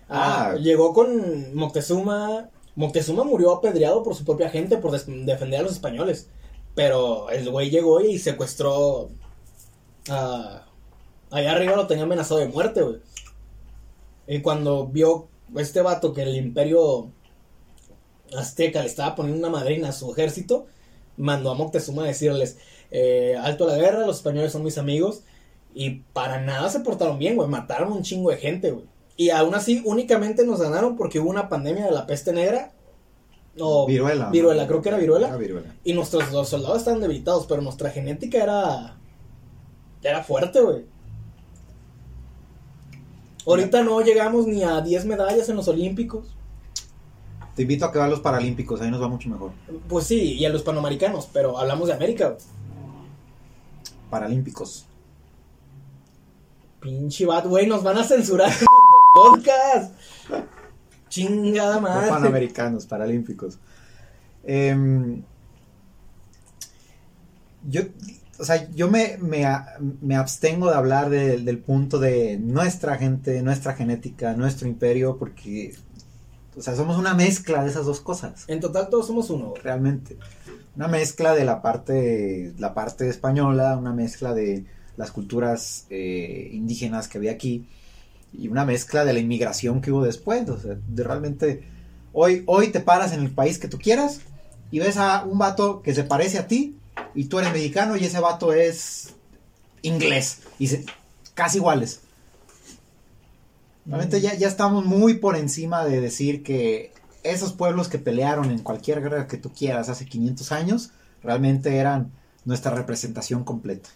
Ah, 0.09 0.51
Ah. 0.51 0.55
llegó 0.55 0.93
con 0.93 1.55
Moctezuma. 1.55 2.49
Moctezuma 2.75 3.23
murió 3.23 3.53
apedreado 3.53 4.03
por 4.03 4.13
su 4.15 4.25
propia 4.25 4.49
gente 4.49 4.77
por 4.77 4.91
defender 4.91 5.59
a 5.59 5.63
los 5.63 5.71
españoles. 5.71 6.27
Pero 6.75 7.29
el 7.29 7.49
güey 7.49 7.69
llegó 7.69 8.01
y 8.01 8.19
secuestró. 8.19 9.09
a 10.09 10.65
allá 11.29 11.51
arriba 11.53 11.75
lo 11.77 11.87
tenía 11.87 12.03
amenazado 12.03 12.39
de 12.41 12.47
muerte, 12.49 12.81
güey. 12.81 12.97
Y 14.27 14.41
cuando 14.41 14.87
vio 14.87 15.27
este 15.55 15.81
vato 15.81 16.11
que 16.13 16.23
el 16.23 16.35
imperio 16.35 17.09
azteca 18.35 18.81
le 18.81 18.87
estaba 18.87 19.15
poniendo 19.15 19.39
una 19.47 19.57
madrina 19.57 19.89
a 19.89 19.93
su 19.93 20.11
ejército, 20.11 20.65
mandó 21.21 21.51
a 21.51 21.55
Moctezuma 21.55 22.03
a 22.03 22.07
decirles: 22.07 22.57
eh, 22.91 23.35
Alto 23.41 23.65
a 23.65 23.73
la 23.73 23.77
guerra, 23.77 24.05
los 24.05 24.17
españoles 24.17 24.51
son 24.51 24.63
mis 24.63 24.77
amigos. 24.77 25.23
Y 25.73 26.01
para 26.13 26.41
nada 26.41 26.69
se 26.69 26.81
portaron 26.81 27.17
bien, 27.17 27.35
güey. 27.35 27.47
Mataron 27.47 27.93
un 27.93 28.03
chingo 28.03 28.29
de 28.29 28.37
gente, 28.37 28.71
güey. 28.71 28.85
Y 29.15 29.29
aún 29.29 29.55
así, 29.55 29.81
únicamente 29.85 30.45
nos 30.45 30.61
ganaron 30.61 30.97
porque 30.97 31.19
hubo 31.19 31.29
una 31.29 31.47
pandemia 31.47 31.85
de 31.85 31.91
la 31.91 32.07
peste 32.07 32.33
negra. 32.33 32.73
O 33.59 33.85
viruela. 33.85 34.25
¿no? 34.25 34.31
Viruela, 34.31 34.67
creo 34.67 34.81
que 34.81 34.89
era 34.89 34.97
viruela. 34.97 35.27
Era 35.27 35.37
viruela. 35.37 35.75
Y 35.83 35.93
nuestros 35.93 36.31
los 36.31 36.49
soldados 36.49 36.79
estaban 36.79 37.01
debilitados, 37.01 37.45
pero 37.47 37.61
nuestra 37.61 37.89
genética 37.89 38.43
era. 38.43 38.97
Era 40.03 40.23
fuerte, 40.23 40.59
güey. 40.61 40.85
Ahorita 43.45 43.83
no 43.83 44.01
llegamos 44.01 44.47
ni 44.47 44.63
a 44.63 44.81
10 44.81 45.05
medallas 45.05 45.49
en 45.49 45.55
los 45.55 45.67
Olímpicos. 45.67 46.35
Te 47.61 47.63
invito 47.63 47.85
a 47.85 47.91
que 47.91 47.99
vayas 47.99 48.07
a 48.07 48.15
los 48.15 48.21
Paralímpicos, 48.21 48.81
ahí 48.81 48.89
nos 48.89 48.99
va 48.99 49.07
mucho 49.07 49.29
mejor. 49.29 49.51
Pues 49.87 50.07
sí, 50.07 50.33
y 50.33 50.45
a 50.45 50.49
los 50.49 50.63
panamericanos, 50.63 51.29
pero 51.31 51.59
hablamos 51.59 51.89
de 51.89 51.93
América. 51.93 52.35
Paralímpicos. 54.09 54.87
Pinche 56.79 57.27
bat, 57.27 57.45
güey, 57.45 57.67
nos 57.67 57.83
van 57.83 57.99
a 57.99 58.03
censurar 58.03 58.49
en 58.49 58.65
podcast. 59.13 59.93
Chingada 61.09 61.75
No 61.75 61.81
madre. 61.81 62.09
panamericanos, 62.09 62.87
paralímpicos. 62.87 63.59
Em, 64.43 65.21
yo, 67.69 67.81
o 68.39 68.43
sea, 68.43 68.71
yo 68.71 68.89
me, 68.89 69.19
me, 69.19 70.15
abstengo 70.15 70.67
de 70.71 70.75
hablar 70.75 71.11
de- 71.11 71.37
del 71.37 71.59
punto 71.59 71.99
de 71.99 72.39
nuestra 72.39 72.97
gente, 72.97 73.43
nuestra 73.43 73.73
genética, 73.75 74.33
nuestro 74.33 74.67
imperio, 74.67 75.17
porque, 75.19 75.75
o 76.61 76.63
sea, 76.63 76.75
somos 76.75 76.97
una 76.97 77.15
mezcla 77.15 77.63
de 77.63 77.69
esas 77.71 77.85
dos 77.87 78.01
cosas, 78.01 78.43
En 78.47 78.59
total 78.59 78.87
todos 78.89 79.07
somos 79.07 79.29
uno. 79.31 79.55
realmente. 79.63 80.17
Una 80.75 80.87
mezcla 80.87 81.33
de 81.33 81.43
la 81.43 81.61
parte, 81.63 82.53
la 82.59 82.73
parte 82.75 83.09
española, 83.09 83.75
una 83.77 83.93
mezcla 83.93 84.33
de 84.35 84.65
las 84.95 85.09
culturas 85.09 85.87
eh, 85.89 86.49
indígenas 86.53 87.07
que 87.07 87.17
había 87.17 87.31
aquí 87.31 87.65
y 88.31 88.47
una 88.47 88.63
mezcla 88.63 89.03
de 89.03 89.13
la 89.13 89.19
inmigración 89.19 89.81
que 89.81 89.91
hubo 89.91 90.03
después. 90.03 90.47
O 90.49 90.59
sea, 90.59 90.77
de 90.87 91.03
realmente, 91.03 91.63
hoy, 92.13 92.43
hoy 92.45 92.67
te 92.67 92.79
paras 92.79 93.11
en 93.11 93.21
el 93.21 93.31
país 93.31 93.57
que 93.57 93.67
tú 93.67 93.79
quieras 93.79 94.21
y 94.69 94.77
ves 94.79 94.97
a 94.97 95.23
un 95.25 95.39
vato 95.39 95.81
que 95.81 95.95
se 95.95 96.03
parece 96.03 96.37
a 96.37 96.47
ti 96.47 96.77
y 97.15 97.25
tú 97.25 97.39
eres 97.39 97.51
mexicano 97.51 97.97
y 97.97 98.05
ese 98.05 98.19
vato 98.19 98.53
es 98.53 99.15
inglés 99.81 100.41
y 100.59 100.67
se- 100.67 100.85
casi 101.33 101.57
iguales. 101.57 102.01
Realmente 103.85 104.21
ya, 104.21 104.35
ya 104.35 104.47
estamos 104.47 104.85
muy 104.85 105.15
por 105.15 105.35
encima 105.35 105.83
de 105.85 105.99
decir 106.01 106.43
que 106.43 106.93
esos 107.23 107.53
pueblos 107.53 107.87
que 107.87 107.99
pelearon 107.99 108.51
en 108.51 108.59
cualquier 108.59 109.01
guerra 109.01 109.27
que 109.27 109.37
tú 109.37 109.51
quieras 109.51 109.89
hace 109.89 110.05
500 110.05 110.51
años 110.51 110.91
realmente 111.23 111.77
eran 111.77 112.11
nuestra 112.45 112.71
representación 112.73 113.43
completa. 113.43 113.89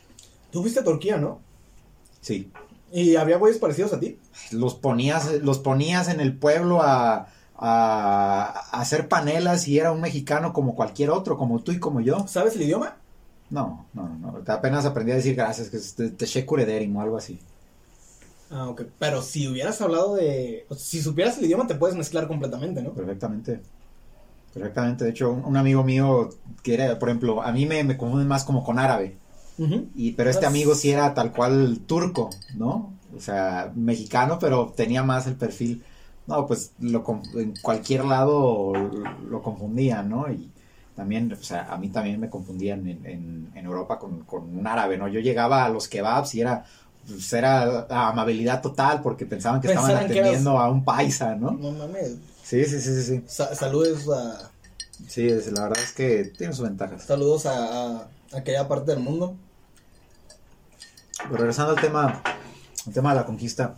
Tú 0.51 0.61
fuiste 0.61 0.79
a 0.79 0.83
Turquía, 0.83 1.17
¿no? 1.17 1.39
Sí. 2.21 2.51
Y 2.91 3.15
había 3.15 3.37
güeyes 3.37 3.59
parecidos 3.59 3.93
a 3.93 3.99
ti. 3.99 4.19
los 4.51 4.75
ponías, 4.75 5.31
los 5.41 5.59
ponías 5.59 6.07
en 6.07 6.19
el 6.19 6.35
pueblo 6.37 6.81
a, 6.81 7.27
a- 7.57 8.63
a 8.71 8.81
hacer 8.81 9.07
panelas 9.07 9.67
y 9.67 9.79
era 9.79 9.91
un 9.91 10.01
mexicano 10.01 10.53
como 10.53 10.75
cualquier 10.75 11.09
otro, 11.09 11.37
como 11.37 11.61
tú 11.61 11.71
y 11.71 11.79
como 11.79 12.01
yo. 12.01 12.27
¿Sabes 12.27 12.55
el 12.55 12.61
idioma? 12.63 12.97
No, 13.49 13.85
no, 13.93 14.09
no. 14.09 14.41
Apenas 14.47 14.85
aprendí 14.85 15.11
a 15.11 15.15
decir 15.15 15.35
gracias, 15.35 15.69
que 15.69 15.77
es 15.77 15.95
te, 15.95 16.09
te 16.09 16.25
o 16.25 17.01
algo 17.01 17.17
así. 17.17 17.39
Ah, 18.55 18.69
ok. 18.69 18.83
Pero 18.99 19.21
si 19.21 19.47
hubieras 19.47 19.81
hablado 19.81 20.15
de. 20.15 20.65
o 20.69 20.75
sea, 20.75 20.85
si 20.85 21.01
supieras 21.01 21.37
el 21.37 21.45
idioma, 21.45 21.67
te 21.67 21.75
puedes 21.75 21.97
mezclar 21.97 22.27
completamente, 22.27 22.81
¿no? 22.81 22.93
Perfectamente. 22.93 23.61
Perfectamente. 24.53 25.03
De 25.03 25.09
hecho, 25.11 25.31
un, 25.31 25.43
un 25.45 25.57
amigo 25.57 25.83
mío 25.83 26.29
que 26.63 26.75
era, 26.75 26.97
por 26.99 27.09
ejemplo, 27.09 27.41
a 27.41 27.51
mí 27.51 27.65
me, 27.65 27.83
me 27.83 27.97
confunden 27.97 28.27
más 28.27 28.43
como 28.45 28.63
con 28.63 28.79
árabe. 28.79 29.17
Y, 29.93 30.13
pero 30.13 30.29
este 30.29 30.45
amigo 30.45 30.75
sí 30.75 30.91
era 30.91 31.13
tal 31.13 31.33
cual 31.33 31.81
turco, 31.85 32.29
¿no? 32.55 32.93
O 33.15 33.19
sea, 33.21 33.71
mexicano, 33.75 34.39
pero 34.39 34.73
tenía 34.75 35.03
más 35.03 35.27
el 35.27 35.35
perfil. 35.37 35.83
No, 36.27 36.47
pues 36.47 36.73
lo, 36.79 37.03
en 37.35 37.53
cualquier 37.61 38.05
lado 38.05 38.73
lo 39.29 39.41
confundía, 39.43 40.03
¿no? 40.03 40.31
Y 40.31 40.51
también, 40.95 41.31
o 41.31 41.35
sea, 41.37 41.71
a 41.73 41.77
mí 41.77 41.89
también 41.89 42.19
me 42.19 42.29
confundían 42.29 42.87
en, 42.87 43.05
en- 43.05 43.51
en 43.55 43.65
Europa 43.65 43.99
con, 43.99 44.23
con 44.25 44.57
un 44.57 44.67
árabe, 44.67 44.97
¿no? 44.97 45.07
Yo 45.07 45.19
llegaba 45.19 45.65
a 45.65 45.69
los 45.69 45.87
kebabs 45.87 46.35
y 46.35 46.41
era, 46.41 46.65
pues, 47.07 47.31
era 47.33 47.85
amabilidad 47.89 48.61
total 48.61 49.01
porque 49.01 49.25
pensaban 49.25 49.61
que 49.61 49.67
estaban 49.69 49.89
Pensaban 49.89 50.11
que 50.11 50.17
eras- 50.19 50.27
atendiendo 50.29 50.59
a 50.59 50.69
un 50.69 50.83
paisa, 50.83 51.35
¿no? 51.35 51.51
No 51.51 51.71
mames. 51.71 52.15
Sí, 52.43 52.63
sí, 52.65 52.79
sí, 52.81 52.95
sí, 52.95 53.03
sí. 53.03 53.23
Sa- 53.27 53.53
saludos 53.55 54.07
a. 54.09 54.51
Sí, 55.07 55.27
es- 55.27 55.51
la 55.51 55.63
verdad 55.67 55.83
es 55.83 55.91
que 55.93 56.25
tiene 56.37 56.53
sus 56.53 56.63
ventajas. 56.65 57.03
Saludos 57.03 57.45
a, 57.45 57.97
a 58.01 58.07
aquella 58.33 58.67
parte 58.67 58.91
del 58.91 58.99
mundo. 59.01 59.35
Pero 61.23 61.37
regresando 61.37 61.71
al 61.73 61.81
tema, 61.81 62.21
al 62.85 62.93
tema 62.93 63.09
de 63.13 63.15
la 63.19 63.25
conquista. 63.25 63.75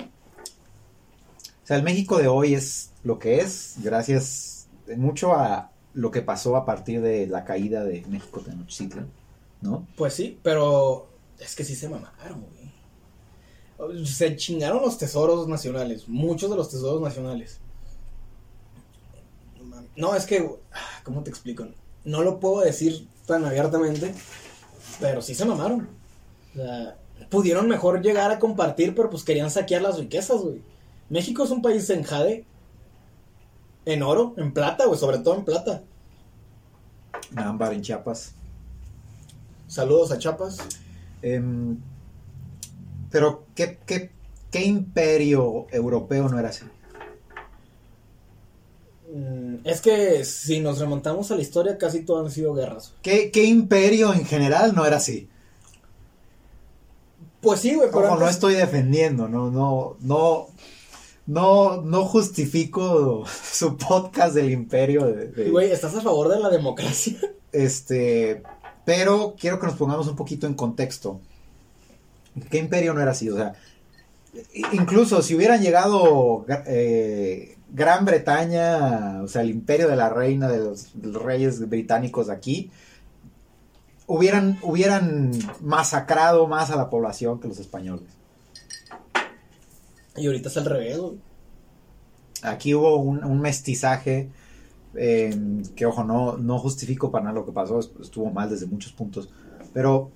O 0.00 1.66
sea, 1.66 1.76
el 1.76 1.82
México 1.82 2.18
de 2.18 2.28
hoy 2.28 2.54
es 2.54 2.90
lo 3.02 3.18
que 3.18 3.40
es, 3.40 3.74
gracias 3.78 4.68
mucho 4.96 5.34
a 5.34 5.70
lo 5.94 6.10
que 6.10 6.22
pasó 6.22 6.56
a 6.56 6.64
partir 6.64 7.00
de 7.02 7.26
la 7.26 7.44
caída 7.44 7.82
de 7.82 8.04
México 8.08 8.40
Tenochtitlan, 8.40 9.08
¿no? 9.62 9.86
Pues 9.96 10.14
sí, 10.14 10.38
pero 10.42 11.08
es 11.40 11.56
que 11.56 11.64
sí 11.64 11.74
se 11.74 11.88
mamaron, 11.88 12.40
güey. 12.42 12.55
Se 14.04 14.36
chingaron 14.36 14.82
los 14.82 14.96
tesoros 14.98 15.48
nacionales, 15.48 16.08
muchos 16.08 16.50
de 16.50 16.56
los 16.56 16.70
tesoros 16.70 17.02
nacionales. 17.02 17.60
No 19.96 20.14
es 20.14 20.26
que, 20.26 20.48
¿cómo 21.04 21.22
te 21.22 21.30
explico? 21.30 21.66
No 22.04 22.22
lo 22.22 22.40
puedo 22.40 22.60
decir 22.60 23.06
tan 23.26 23.44
abiertamente, 23.44 24.14
pero 25.00 25.20
sí 25.20 25.34
se 25.34 25.44
mamaron. 25.44 25.88
O 26.52 26.56
sea, 26.56 26.96
pudieron 27.30 27.68
mejor 27.68 28.02
llegar 28.02 28.30
a 28.30 28.38
compartir, 28.38 28.94
pero 28.94 29.10
pues 29.10 29.24
querían 29.24 29.50
saquear 29.50 29.82
las 29.82 29.98
riquezas, 29.98 30.40
güey. 30.40 30.62
México 31.08 31.44
es 31.44 31.50
un 31.50 31.62
país 31.62 31.88
en 31.90 32.02
jade, 32.02 32.44
en 33.84 34.02
oro, 34.02 34.34
en 34.36 34.52
plata, 34.52 34.86
güey, 34.86 34.98
sobre 34.98 35.18
todo 35.18 35.36
en 35.36 35.44
plata. 35.44 35.82
Ámbar, 37.34 37.72
en 37.72 37.82
Chiapas. 37.82 38.34
Saludos 39.68 40.12
a 40.12 40.18
Chapas. 40.18 40.58
Em, 41.22 41.78
pero, 43.10 43.44
¿qué, 43.54 43.78
qué, 43.86 44.10
qué 44.50 44.64
imperio 44.64 45.66
europeo 45.70 46.28
no 46.28 46.38
era 46.38 46.48
así? 46.50 46.64
Mm, 49.12 49.56
Es 49.64 49.80
que 49.80 50.24
si 50.24 50.60
nos 50.60 50.78
remontamos 50.78 51.30
a 51.30 51.36
la 51.36 51.42
historia, 51.42 51.78
casi 51.78 52.00
todo 52.04 52.24
han 52.24 52.30
sido 52.30 52.54
guerras. 52.54 52.94
¿Qué, 53.02 53.30
qué 53.30 53.44
imperio 53.44 54.12
en 54.12 54.24
general 54.24 54.74
no 54.74 54.84
era 54.84 54.96
así? 54.96 55.28
Pues 57.40 57.60
sí, 57.60 57.74
güey, 57.74 57.88
pero 57.92 58.08
Ojo, 58.12 58.16
no 58.20 58.28
estoy 58.28 58.54
defendiendo, 58.54 59.28
no, 59.28 59.50
no, 59.50 59.96
no, 60.00 60.48
no, 61.26 61.82
no 61.82 62.04
justifico 62.04 63.24
su 63.52 63.76
podcast 63.76 64.34
del 64.34 64.50
imperio 64.50 65.04
de, 65.06 65.28
de- 65.28 65.50
Güey, 65.50 65.70
¿estás 65.70 65.94
a 65.94 66.00
favor 66.00 66.28
de 66.28 66.40
la 66.40 66.48
democracia? 66.50 67.16
este, 67.52 68.42
pero 68.84 69.34
quiero 69.38 69.60
que 69.60 69.66
nos 69.66 69.76
pongamos 69.76 70.08
un 70.08 70.16
poquito 70.16 70.46
en 70.46 70.54
contexto. 70.54 71.20
¿Qué 72.50 72.58
imperio 72.58 72.94
no 72.94 73.00
era 73.00 73.12
así? 73.12 73.30
O 73.30 73.36
sea, 73.36 73.54
incluso 74.72 75.22
si 75.22 75.34
hubieran 75.34 75.62
llegado 75.62 76.44
eh, 76.66 77.56
Gran 77.70 78.04
Bretaña, 78.04 79.22
o 79.22 79.28
sea, 79.28 79.42
el 79.42 79.50
imperio 79.50 79.88
de 79.88 79.96
la 79.96 80.08
reina 80.08 80.48
de 80.48 80.58
los, 80.58 81.00
de 81.00 81.08
los 81.08 81.22
reyes 81.22 81.68
británicos 81.68 82.28
aquí, 82.28 82.70
hubieran, 84.06 84.58
hubieran 84.62 85.32
masacrado 85.60 86.46
más 86.46 86.70
a 86.70 86.76
la 86.76 86.90
población 86.90 87.40
que 87.40 87.48
los 87.48 87.58
españoles. 87.58 88.08
Y 90.16 90.26
ahorita 90.26 90.48
es 90.48 90.56
al 90.56 90.64
revés, 90.64 90.98
güey. 90.98 91.14
Aquí 92.42 92.74
hubo 92.74 92.96
un, 92.96 93.24
un 93.24 93.40
mestizaje 93.40 94.28
eh, 94.94 95.34
que, 95.74 95.86
ojo, 95.86 96.04
no, 96.04 96.36
no 96.36 96.58
justifico 96.58 97.10
para 97.10 97.24
nada 97.24 97.34
lo 97.36 97.46
que 97.46 97.52
pasó, 97.52 97.80
est- 97.80 97.98
estuvo 98.00 98.30
mal 98.30 98.48
desde 98.48 98.66
muchos 98.66 98.92
puntos, 98.92 99.30
pero 99.72 100.10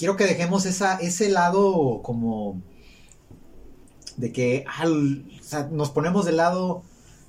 quiero 0.00 0.16
que 0.16 0.24
dejemos 0.24 0.64
esa, 0.64 0.96
ese 0.98 1.28
lado 1.28 2.00
como 2.02 2.60
de 4.16 4.32
que 4.32 4.64
al- 4.78 5.26
o 5.38 5.44
sea, 5.44 5.68
nos 5.70 5.90
ponemos 5.90 6.24
del 6.24 6.38
lado, 6.38 6.82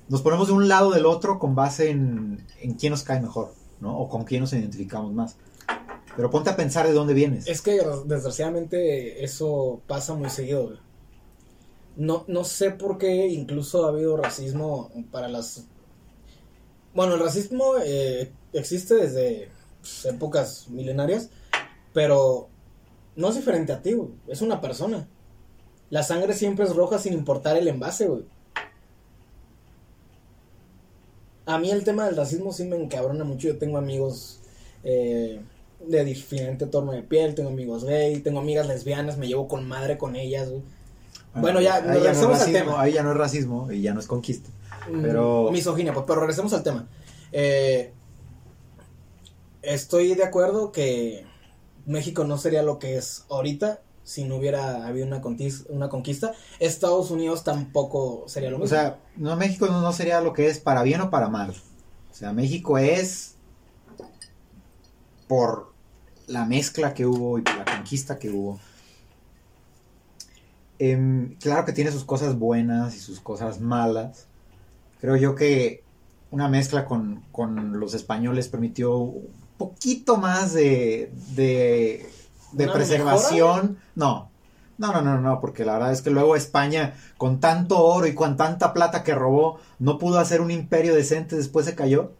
nos 0.08 0.22
ponemos 0.22 0.46
de 0.48 0.54
un 0.54 0.68
lado 0.68 0.90
del 0.90 1.04
otro 1.04 1.38
con 1.38 1.54
base 1.54 1.90
en, 1.90 2.44
en 2.62 2.72
quién 2.74 2.92
nos 2.92 3.02
cae 3.02 3.20
mejor, 3.20 3.52
¿no? 3.80 3.98
O 3.98 4.08
con 4.08 4.24
quién 4.24 4.40
nos 4.40 4.54
identificamos 4.54 5.12
más. 5.12 5.36
Pero 6.16 6.30
ponte 6.30 6.48
a 6.48 6.56
pensar 6.56 6.86
de 6.86 6.94
dónde 6.94 7.12
vienes. 7.12 7.46
Es 7.46 7.60
que 7.60 7.78
desgraciadamente 8.06 9.22
eso 9.22 9.82
pasa 9.86 10.14
muy 10.14 10.30
seguido, 10.30 10.64
güey. 10.64 10.78
No, 11.96 12.24
no 12.26 12.44
sé 12.44 12.70
por 12.70 12.96
qué 12.96 13.26
incluso 13.28 13.84
ha 13.84 13.90
habido 13.90 14.16
racismo 14.16 14.90
para 15.10 15.28
las... 15.28 15.66
Bueno, 16.94 17.14
el 17.14 17.20
racismo 17.20 17.74
eh, 17.84 18.32
existe 18.54 18.94
desde 18.94 19.50
pues, 19.80 20.06
épocas 20.06 20.68
milenarias, 20.70 21.28
pero 21.92 22.48
no 23.16 23.28
es 23.28 23.34
diferente 23.36 23.72
a 23.72 23.82
ti, 23.82 23.92
güey. 23.92 24.10
Es 24.28 24.42
una 24.42 24.60
persona. 24.60 25.06
La 25.90 26.02
sangre 26.02 26.32
siempre 26.34 26.64
es 26.64 26.74
roja 26.74 26.98
sin 26.98 27.12
importar 27.12 27.56
el 27.56 27.68
envase, 27.68 28.06
güey. 28.08 28.24
A 31.44 31.58
mí 31.58 31.70
el 31.70 31.84
tema 31.84 32.06
del 32.06 32.16
racismo 32.16 32.52
sí 32.52 32.64
me 32.64 32.76
encabrona 32.76 33.24
mucho. 33.24 33.48
Yo 33.48 33.58
tengo 33.58 33.76
amigos 33.78 34.38
eh, 34.84 35.40
de 35.86 36.04
diferente 36.04 36.66
tono 36.66 36.92
de 36.92 37.02
piel, 37.02 37.34
tengo 37.34 37.50
amigos 37.50 37.84
gay, 37.84 38.20
tengo 38.20 38.40
amigas 38.40 38.66
lesbianas, 38.68 39.18
me 39.18 39.26
llevo 39.26 39.48
con 39.48 39.66
madre 39.66 39.98
con 39.98 40.16
ellas, 40.16 40.50
güey. 40.50 40.62
Bueno, 41.34 41.60
ya, 41.60 41.76
ahí 41.76 41.82
ya 41.82 41.86
no 41.88 41.94
regresemos 41.94 42.40
al 42.40 42.52
tema. 42.52 42.80
ahí 42.80 42.92
ya 42.92 43.02
no 43.02 43.10
es 43.12 43.16
racismo 43.16 43.72
y 43.72 43.80
ya 43.82 43.94
no 43.94 44.00
es 44.00 44.06
conquista. 44.06 44.50
Mm, 44.90 45.02
Pero- 45.02 45.50
Misoginia, 45.50 45.92
pues, 45.92 46.04
pero 46.06 46.20
regresemos 46.20 46.52
al 46.52 46.62
tema. 46.62 46.86
Eh, 47.32 47.92
estoy 49.62 50.14
de 50.14 50.24
acuerdo 50.24 50.72
que 50.72 51.24
México 51.86 52.24
no 52.24 52.38
sería 52.38 52.62
lo 52.62 52.78
que 52.78 52.96
es 52.96 53.24
ahorita 53.28 53.80
si 54.04 54.24
no 54.24 54.36
hubiera 54.36 54.86
habido 54.86 55.06
una, 55.06 55.22
una 55.68 55.88
conquista. 55.88 56.32
Estados 56.58 57.10
Unidos 57.10 57.44
tampoco 57.44 58.24
sería 58.26 58.50
lo 58.50 58.58
mismo. 58.58 58.76
O 58.76 58.80
sea, 58.80 58.98
no, 59.16 59.36
México 59.36 59.66
no, 59.66 59.92
sería 59.92 60.20
lo 60.20 60.32
que 60.32 60.48
es 60.48 60.58
para 60.58 60.82
bien 60.82 61.00
o 61.00 61.10
para 61.10 61.28
mal. 61.28 61.50
O 61.50 62.14
sea, 62.14 62.32
México 62.32 62.78
es 62.78 63.36
por 65.28 65.72
la 66.26 66.44
mezcla 66.44 66.94
que 66.94 67.06
hubo 67.06 67.38
y 67.38 67.42
por 67.42 67.56
la 67.56 67.64
conquista 67.64 68.18
que 68.18 68.30
hubo. 68.30 68.60
Em, 70.78 71.36
claro 71.36 71.64
que 71.64 71.72
tiene 71.72 71.92
sus 71.92 72.04
cosas 72.04 72.38
buenas 72.38 72.96
y 72.96 72.98
sus 72.98 73.20
cosas 73.20 73.60
malas. 73.60 74.26
Creo 75.00 75.16
yo 75.16 75.34
que 75.34 75.84
una 76.30 76.48
mezcla 76.48 76.86
con, 76.86 77.22
con 77.30 77.78
los 77.78 77.94
españoles 77.94 78.48
permitió 78.48 79.14
poquito 79.56 80.16
más 80.16 80.52
de, 80.52 81.12
de, 81.34 82.08
de 82.52 82.64
¿Una 82.64 82.72
preservación. 82.72 83.78
No, 83.94 84.30
no, 84.78 84.92
no, 84.92 85.02
no, 85.02 85.20
no, 85.20 85.40
porque 85.40 85.64
la 85.64 85.74
verdad 85.74 85.92
es 85.92 86.02
que 86.02 86.10
luego 86.10 86.34
España, 86.34 86.94
con 87.16 87.40
tanto 87.40 87.84
oro 87.84 88.06
y 88.06 88.14
con 88.14 88.36
tanta 88.36 88.72
plata 88.72 89.04
que 89.04 89.14
robó, 89.14 89.58
no 89.78 89.98
pudo 89.98 90.18
hacer 90.18 90.40
un 90.40 90.50
imperio 90.50 90.94
decente, 90.94 91.36
después 91.36 91.66
se 91.66 91.74
cayó. 91.74 92.12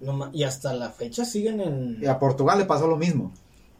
No 0.00 0.30
y 0.32 0.44
hasta 0.44 0.72
la 0.74 0.90
fecha 0.90 1.24
siguen 1.24 1.60
en... 1.60 1.98
Y 2.00 2.06
a 2.06 2.20
Portugal 2.20 2.58
le 2.58 2.66
pasó 2.66 2.86
lo 2.86 2.96
mismo. 2.96 3.32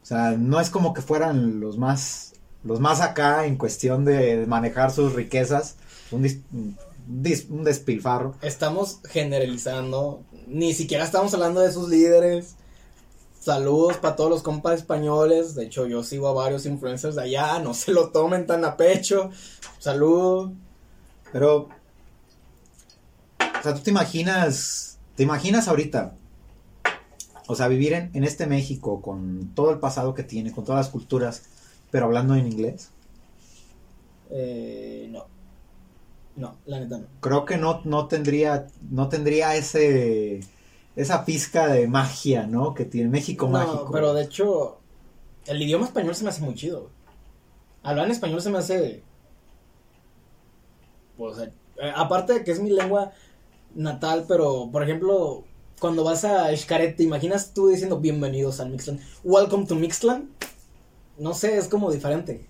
O 0.03 0.07
sea, 0.07 0.33
no 0.33 0.59
es 0.59 0.69
como 0.71 0.93
que 0.95 1.03
fueran 1.03 1.61
los 1.61 1.79
más, 1.79 2.33
los 2.65 2.81
más 2.81 3.01
acá 3.01 3.47
en 3.47 3.57
cuestión 3.57 4.05
de 4.05 4.47
manejar 4.47 4.91
sus 4.91 5.13
riquezas. 5.13 5.77
Un, 6.11 6.25
dis- 6.25 6.41
un 6.53 6.77
dis- 7.23 7.49
un 7.51 7.63
despilfarro. 7.63 8.35
Estamos 8.43 8.99
generalizando, 9.09 10.23
ni 10.49 10.73
siquiera 10.75 11.05
estamos 11.05 11.35
hablando 11.35 11.61
de 11.61 11.71
sus 11.71 11.89
líderes. 11.89 12.57
Saludos 13.41 13.97
para 13.99 14.17
todos 14.17 14.31
los 14.31 14.43
compas 14.43 14.81
españoles. 14.81 15.55
De 15.55 15.65
hecho, 15.65 15.87
yo 15.87 16.03
sigo 16.03 16.29
a 16.29 16.33
varios 16.33 16.67
influencers 16.67 17.15
de 17.15 17.23
allá. 17.23 17.59
No 17.61 17.75
se 17.75 17.93
lo 17.93 18.11
tomen 18.11 18.47
tan 18.47 18.65
a 18.65 18.77
pecho. 18.77 19.31
Saludos. 19.79 20.51
Pero, 21.33 21.69
o 23.39 23.63
sea, 23.63 23.75
tú 23.75 23.81
te 23.81 23.91
imaginas, 23.91 24.99
te 25.15 25.23
imaginas 25.23 25.69
ahorita, 25.69 26.15
o 27.47 27.55
sea, 27.55 27.69
vivir 27.69 27.93
en, 27.93 28.11
en 28.15 28.25
este 28.25 28.47
México 28.47 29.03
con 29.03 29.55
todo 29.55 29.71
el 29.71 29.79
pasado 29.79 30.15
que 30.15 30.23
tiene, 30.23 30.53
con 30.53 30.65
todas 30.65 30.87
las 30.87 30.93
culturas, 30.93 31.43
pero 31.91 32.07
hablando 32.07 32.35
en 32.35 32.47
inglés. 32.47 32.91
Eh, 34.31 35.09
no. 35.11 35.27
No, 36.37 36.57
la 36.67 36.79
neta 36.79 36.99
no. 36.99 37.07
Creo 37.21 37.45
que 37.45 37.57
no, 37.57 37.81
no 37.85 38.07
tendría, 38.07 38.69
no 38.91 39.09
tendría 39.09 39.57
ese, 39.57 40.41
esa 41.01 41.25
pizca 41.25 41.69
de 41.69 41.87
magia, 41.87 42.47
¿no? 42.47 42.75
Que 42.75 42.85
tiene 42.85 43.09
México 43.09 43.47
No, 43.47 43.53
mágico. 43.53 43.91
pero 43.93 44.13
de 44.15 44.25
hecho, 44.25 44.79
el 45.47 45.63
idioma 45.63 45.87
español 45.87 46.15
se 46.15 46.25
me 46.25 46.31
hace 46.31 46.43
muy 46.43 46.55
chido. 46.55 46.81
güey. 46.83 46.93
Hablar 47.83 48.07
en 48.07 48.13
español 48.13 48.43
se 48.43 48.51
me 48.51 48.59
hace. 48.59 49.03
Pues, 51.17 51.39
eh, 51.39 51.53
eh, 51.83 51.93
aparte 51.95 52.35
de 52.35 52.45
que 52.45 52.51
es 52.53 52.61
mi 52.61 52.71
lengua 52.71 53.13
natal, 53.75 54.25
pero 54.29 54.71
por 54.71 54.83
ejemplo, 54.83 55.45
cuando 55.81 56.05
vas 56.05 56.25
a 56.25 56.55
Xcaret, 56.57 56.97
¿te 56.97 57.03
imaginas 57.05 57.53
tú 57.55 57.69
diciendo 57.69 57.99
bienvenidos 58.01 58.61
al 58.61 58.71
Mixlan? 58.71 59.01
Welcome 59.25 59.67
to 59.67 59.75
Mixlan. 59.75 60.31
No 61.19 61.35
sé, 61.35 61.57
es 61.59 61.69
como 61.69 61.91
diferente. 61.91 62.47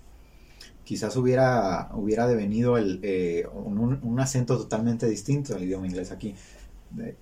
Quizás 0.83 1.15
hubiera, 1.17 1.89
hubiera 1.93 2.27
devenido 2.27 2.77
el, 2.77 2.99
eh, 3.03 3.47
un, 3.53 3.77
un- 3.77 3.99
un 4.03 4.19
acento 4.19 4.57
totalmente 4.57 5.07
distinto 5.07 5.55
al 5.55 5.63
idioma 5.63 5.85
inglés 5.87 6.11
aquí. 6.11 6.35
De- 6.91 7.15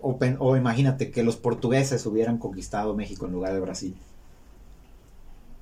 o, 0.00 0.56
imagínate 0.56 1.10
que 1.10 1.22
los 1.22 1.36
portugueses 1.36 2.04
hubieran 2.06 2.38
conquistado 2.38 2.94
México 2.94 3.26
en 3.26 3.32
lugar 3.32 3.52
de 3.54 3.60
Brasil. 3.60 3.94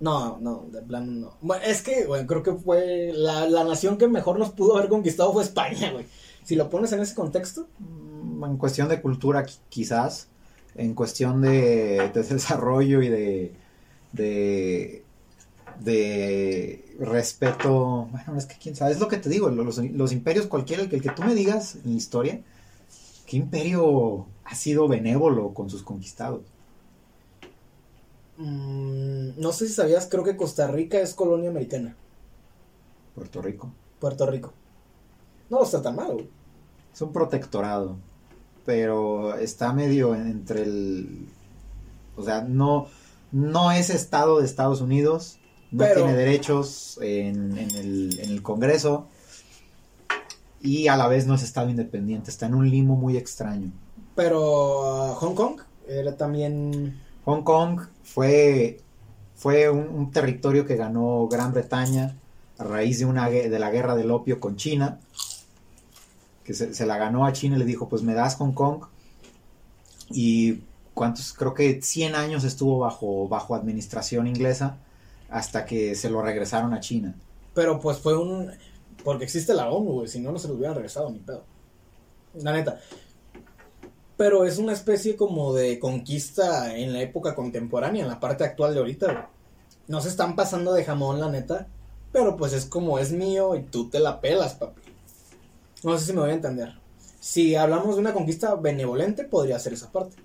No, 0.01 0.39
no, 0.41 0.65
de 0.73 0.81
plano 0.81 1.13
no. 1.13 1.33
Bueno, 1.43 1.63
es 1.65 1.83
que, 1.83 2.07
güey, 2.07 2.27
creo 2.27 2.43
que 2.43 2.55
fue 2.55 3.13
la, 3.15 3.47
la 3.49 3.65
nación 3.65 3.99
que 3.99 4.09
mejor 4.09 4.39
nos 4.39 4.51
pudo 4.51 4.77
haber 4.79 4.89
conquistado 4.89 5.33
fue 5.33 5.43
España, 5.43 5.93
güey. 5.93 6.07
Si 6.43 6.57
lo 6.57 6.71
pones 6.71 6.93
en 6.93 7.01
ese 7.01 7.15
contexto, 7.15 7.67
Mm, 7.79 8.45
En 8.45 8.57
cuestión 8.57 8.89
de 8.89 9.01
cultura, 9.03 9.45
qui- 9.45 9.59
quizás. 9.69 10.29
En 10.75 10.95
cuestión 10.95 11.43
de, 11.43 12.11
de 12.15 12.23
desarrollo 12.23 13.03
y 13.03 13.09
de, 13.09 13.53
de, 14.13 15.05
de 15.81 16.97
respeto. 17.01 18.09
Bueno, 18.11 18.37
es 18.39 18.47
que 18.47 18.57
quién 18.59 18.77
sabe. 18.77 18.93
Es 18.93 19.01
lo 19.01 19.09
que 19.09 19.19
te 19.19 19.29
digo. 19.29 19.51
Los, 19.51 19.79
los 19.79 20.13
imperios, 20.13 20.47
cualquiera, 20.47 20.83
el 20.83 20.89
que, 20.89 20.97
el 20.97 21.03
que 21.03 21.11
tú 21.11 21.23
me 21.23 21.35
digas 21.35 21.77
en 21.85 21.91
la 21.93 21.97
historia, 21.99 22.41
¿qué 23.31 23.37
imperio 23.37 24.27
ha 24.43 24.57
sido 24.57 24.89
benévolo 24.89 25.55
con 25.55 25.71
sus 25.71 25.85
conquistados? 25.85 26.43
mm, 28.39 29.39
no 29.41 29.53
sé 29.53 29.69
si 29.69 29.75
sabías, 29.75 30.09
creo 30.11 30.25
que 30.25 30.37
Costa 30.37 30.67
Rica 30.67 30.99
es 30.99 31.15
colonia 31.15 31.49
americana. 31.51 31.95
Puerto 33.15 33.41
Rico. 33.41 33.71
Puerto 34.01 34.27
Rico. 34.27 34.53
No 35.49 35.63
está 35.63 35.81
tan 35.81 35.95
mal, 35.95 36.13
güey. 36.15 36.29
Es 36.93 37.01
un 37.03 37.13
protectorado, 37.13 37.97
pero 38.67 39.37
está 39.37 39.73
medio 39.73 40.17
entre 40.17 40.63
el... 40.63 41.29
O 42.17 42.25
sea, 42.25 42.43
no, 42.43 42.89
no 43.31 43.71
es 43.71 43.91
estado 43.91 44.41
de 44.41 44.47
Estados 44.47 44.81
Unidos, 44.81 45.39
no 45.71 45.85
Pero- 45.85 46.03
tiene 46.03 46.15
derechos 46.17 46.99
en, 47.01 47.57
en 47.57 47.71
el, 47.77 48.19
en 48.19 48.31
el 48.33 48.43
Congreso 48.43 49.07
y 50.61 50.89
a 50.89 50.97
la 50.97 51.09
vez 51.09 51.27
no 51.27 51.35
es 51.35 51.43
estado 51.43 51.71
independiente, 51.71 52.31
está 52.31 52.47
en 52.47 52.55
un 52.55 52.71
limbo 52.71 52.97
muy 52.97 53.17
extraño. 53.17 53.73
Pero 54.15 55.13
uh, 55.13 55.15
Hong 55.15 55.35
Kong 55.35 55.61
era 55.89 56.17
también. 56.17 57.01
Hong 57.25 57.43
Kong 57.43 57.81
fue, 58.03 58.81
fue 59.35 59.71
un, 59.71 59.89
un 59.89 60.11
territorio 60.11 60.67
que 60.67 60.77
ganó 60.77 61.29
Gran 61.29 61.53
Bretaña 61.53 62.17
a 62.59 62.65
raíz 62.65 62.99
de, 62.99 63.07
una, 63.07 63.29
de 63.29 63.59
la 63.59 63.71
guerra 63.71 63.95
del 63.95 64.11
opio 64.11 64.41
con 64.41 64.57
China, 64.57 65.01
que 66.45 66.53
se, 66.53 66.75
se 66.75 66.87
la 66.87 66.99
ganó 66.99 67.25
a 67.25 67.33
China 67.33 67.57
y 67.57 67.61
le 67.61 67.65
dijo, 67.65 67.89
pues 67.89 68.03
me 68.03 68.15
das 68.15 68.37
Hong 68.37 68.53
Kong. 68.53 68.85
Y 70.11 70.61
cuántos, 70.93 71.33
creo 71.33 71.55
que 71.55 71.81
100 71.81 72.15
años 72.15 72.45
estuvo 72.45 72.81
bajo, 72.81 73.29
bajo 73.29 73.55
administración 73.55 74.27
inglesa 74.27 74.77
hasta 75.31 75.65
que 75.65 75.95
se 75.95 76.11
lo 76.11 76.21
regresaron 76.21 76.75
a 76.75 76.81
China. 76.81 77.15
Pero 77.55 77.81
pues 77.81 77.99
fue 77.99 78.17
un. 78.19 78.51
Porque 79.05 79.25
existe 79.25 79.55
la 79.55 79.71
ONU, 79.71 79.93
güey. 79.93 80.09
Si 80.09 80.21
no, 80.21 80.33
no 80.33 80.39
se 80.39 80.49
los 80.49 80.57
hubieran 80.57 80.77
regresado, 80.77 81.11
ni 81.11 81.19
pedo. 81.19 81.45
La 82.35 82.53
neta. 82.53 82.81
Pero 84.17 84.45
es 84.45 84.59
una 84.59 84.73
especie 84.73 85.17
como 85.17 85.55
de 85.55 85.79
conquista 85.79 86.77
en 86.77 86.93
la 86.93 87.01
época 87.01 87.35
contemporánea, 87.35 88.03
en 88.03 88.09
la 88.09 88.21
parte 88.21 88.45
actual 88.45 88.75
de 88.75 88.81
ahorita, 88.81 89.07
güey. 89.13 89.25
No 89.89 90.01
se 90.01 90.09
están 90.09 90.37
pasando 90.37 90.73
de 90.73 90.85
jamón, 90.85 91.21
la 91.21 91.31
neta. 91.31 91.67
Pero 92.13 92.37
pues 92.37 92.53
es 92.53 92.67
como 92.67 92.99
es 92.99 93.13
mío 93.13 93.57
y 93.57 93.63
tú 93.63 93.89
te 93.89 94.01
la 94.01 94.21
pelas, 94.21 94.55
papi. 94.55 94.83
No 95.83 95.99
sé 95.99 96.07
si 96.07 96.13
me 96.13 96.21
voy 96.21 96.31
a 96.31 96.35
entender. 96.35 96.75
Si 97.21 97.55
hablamos 97.55 97.95
de 97.95 98.01
una 98.01 98.13
conquista 98.13 98.55
benevolente, 98.55 99.25
podría 99.25 99.59
ser 99.59 99.73
esa 99.73 99.91
parte. 99.91 100.17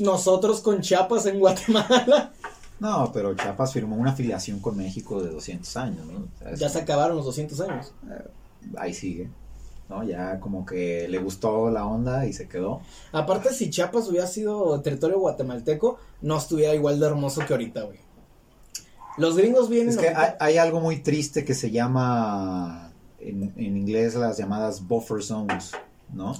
Nosotros 0.00 0.60
con 0.60 0.80
Chiapas 0.80 1.26
en 1.26 1.38
Guatemala. 1.40 2.32
No, 2.80 3.10
pero 3.12 3.34
Chiapas 3.34 3.72
firmó 3.72 3.96
una 3.96 4.10
afiliación 4.10 4.60
con 4.60 4.76
México 4.76 5.22
de 5.22 5.30
200 5.30 5.76
años, 5.76 6.06
¿no? 6.06 6.18
O 6.18 6.38
sea, 6.38 6.54
Ya 6.54 6.68
se 6.68 6.80
acabaron 6.80 7.16
los 7.16 7.24
200 7.26 7.60
años. 7.60 7.92
ahí 8.76 8.94
sigue. 8.94 9.30
¿no? 9.88 10.02
Ya 10.02 10.40
como 10.40 10.64
que 10.64 11.06
le 11.08 11.18
gustó 11.18 11.70
la 11.70 11.86
onda 11.86 12.26
y 12.26 12.32
se 12.32 12.48
quedó. 12.48 12.80
Aparte, 13.12 13.52
si 13.52 13.70
Chiapas 13.70 14.08
hubiera 14.08 14.26
sido 14.26 14.80
territorio 14.80 15.18
guatemalteco, 15.18 15.98
no 16.22 16.38
estuviera 16.38 16.74
igual 16.74 16.98
de 17.00 17.06
hermoso 17.06 17.42
que 17.46 17.52
ahorita, 17.52 17.82
güey. 17.82 17.98
Los 19.16 19.36
gringos 19.36 19.68
vienen. 19.68 19.90
Es 19.90 19.98
que 19.98 20.12
hay, 20.40 20.56
algo 20.56 20.80
muy 20.80 21.00
triste 21.00 21.44
que 21.44 21.54
se 21.54 21.70
llama 21.70 22.92
en, 23.20 23.52
en 23.56 23.76
inglés 23.76 24.14
las 24.14 24.38
llamadas 24.38 24.86
buffer 24.86 25.22
zones, 25.22 25.72
¿no? 26.12 26.34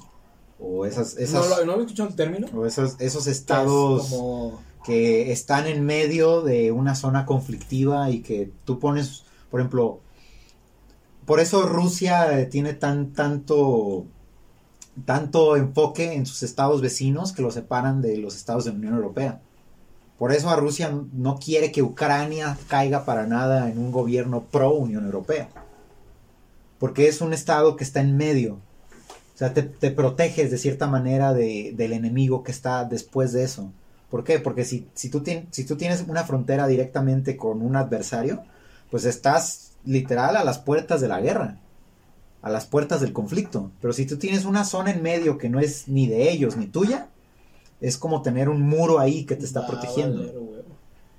O 0.59 0.87
esas, 0.87 1.17
esas 1.17 1.49
¿No, 1.49 1.57
lo, 1.57 1.65
¿No 1.67 1.77
lo 1.77 1.83
escuchado 1.83 2.09
el 2.09 2.17
término? 2.17 2.47
o 2.55 2.65
esos, 2.65 2.97
esos 3.01 3.25
Que 3.25 3.31
es 3.31 3.39
estados 3.39 4.09
Como... 4.09 4.61
que 4.85 5.33
están 5.33 5.67
en 5.67 5.85
medio 5.85 6.43
de 6.43 6.71
una 6.73 6.95
zona 6.95 7.25
conflictiva 7.27 8.11
y 8.11 8.21
que 8.21 8.51
tú 8.65 8.79
pones, 8.79 9.25
por 9.51 9.61
ejemplo, 9.61 10.01
por 11.25 11.41
eso 11.41 11.63
Rusia 11.63 12.49
tiene 12.51 12.75
tan 12.75 13.13
tanto 13.13 14.05
tanto 15.07 15.57
enfoque 15.57 16.13
en 16.15 16.27
sus 16.27 16.43
estados 16.43 16.81
vecinos 16.81 17.33
que 17.33 17.43
lo 17.43 17.51
separan 17.51 18.01
de 18.03 18.17
los 18.19 18.37
estados 18.37 18.65
de 18.65 18.73
la 18.73 18.79
Unión 18.79 18.95
Europea. 18.95 19.41
Por 20.19 20.31
eso 20.33 20.51
a 20.51 20.57
Rusia 20.57 20.97
no 21.13 21.39
quiere 21.39 21.73
que 21.73 21.83
Ucrania 21.83 22.57
caiga 22.69 23.05
para 23.05 23.27
nada 23.27 23.69
en 23.71 23.79
un 23.79 23.91
gobierno 23.91 24.45
pro 24.45 24.71
Unión 24.73 25.05
Europea. 25.05 25.49
Porque 26.79 27.09
es 27.09 27.21
un 27.21 27.33
estado 27.33 27.75
que 27.77 27.83
está 27.83 28.01
en 28.01 28.17
medio. 28.17 28.55
O 29.35 29.39
sea, 29.39 29.53
te, 29.53 29.65
te 29.65 29.91
proteges 29.91 30.53
de 30.53 30.59
cierta 30.59 30.87
manera 30.87 31.35
de- 31.35 31.73
del 31.77 31.93
enemigo 31.93 32.45
que 32.45 32.53
está 32.53 32.85
después 32.85 33.33
de 33.33 33.43
eso. 33.43 33.73
¿Por 34.11 34.25
qué? 34.25 34.39
Porque 34.39 34.65
si, 34.65 34.89
si, 34.95 35.11
tú 35.11 35.23
si 35.51 35.65
tú 35.65 35.77
tienes 35.77 36.05
una 36.07 36.25
frontera 36.25 36.67
directamente 36.67 37.37
con 37.37 37.63
un 37.63 37.77
adversario, 37.77 38.45
pues 38.91 39.05
estás 39.05 39.73
literal 39.85 40.37
a 40.37 40.45
las 40.45 40.59
puertas 40.59 41.01
de 41.01 41.09
la 41.09 41.21
guerra, 41.21 41.59
a 42.43 42.51
las 42.51 42.67
puertas 42.67 43.01
del 43.01 43.13
conflicto. 43.13 43.71
Pero 43.81 43.93
si 43.93 44.07
tú 44.07 44.17
tienes 44.17 44.45
una 44.45 44.65
zona 44.65 44.91
en 44.91 45.03
medio 45.03 45.39
que 45.39 45.49
no 45.49 45.61
es 45.61 45.89
ni 45.89 46.07
de 46.07 46.31
ellos 46.31 46.57
ni 46.57 46.67
tuya, 46.67 47.09
es 47.81 47.99
como 47.99 48.23
tener 48.23 48.49
un 48.49 48.63
muro 48.63 48.99
ahí 48.99 49.25
que 49.25 49.37
te 49.37 49.45
está 49.45 49.61
Va 49.61 49.67
a 49.67 49.71
protegiendo. 49.71 50.33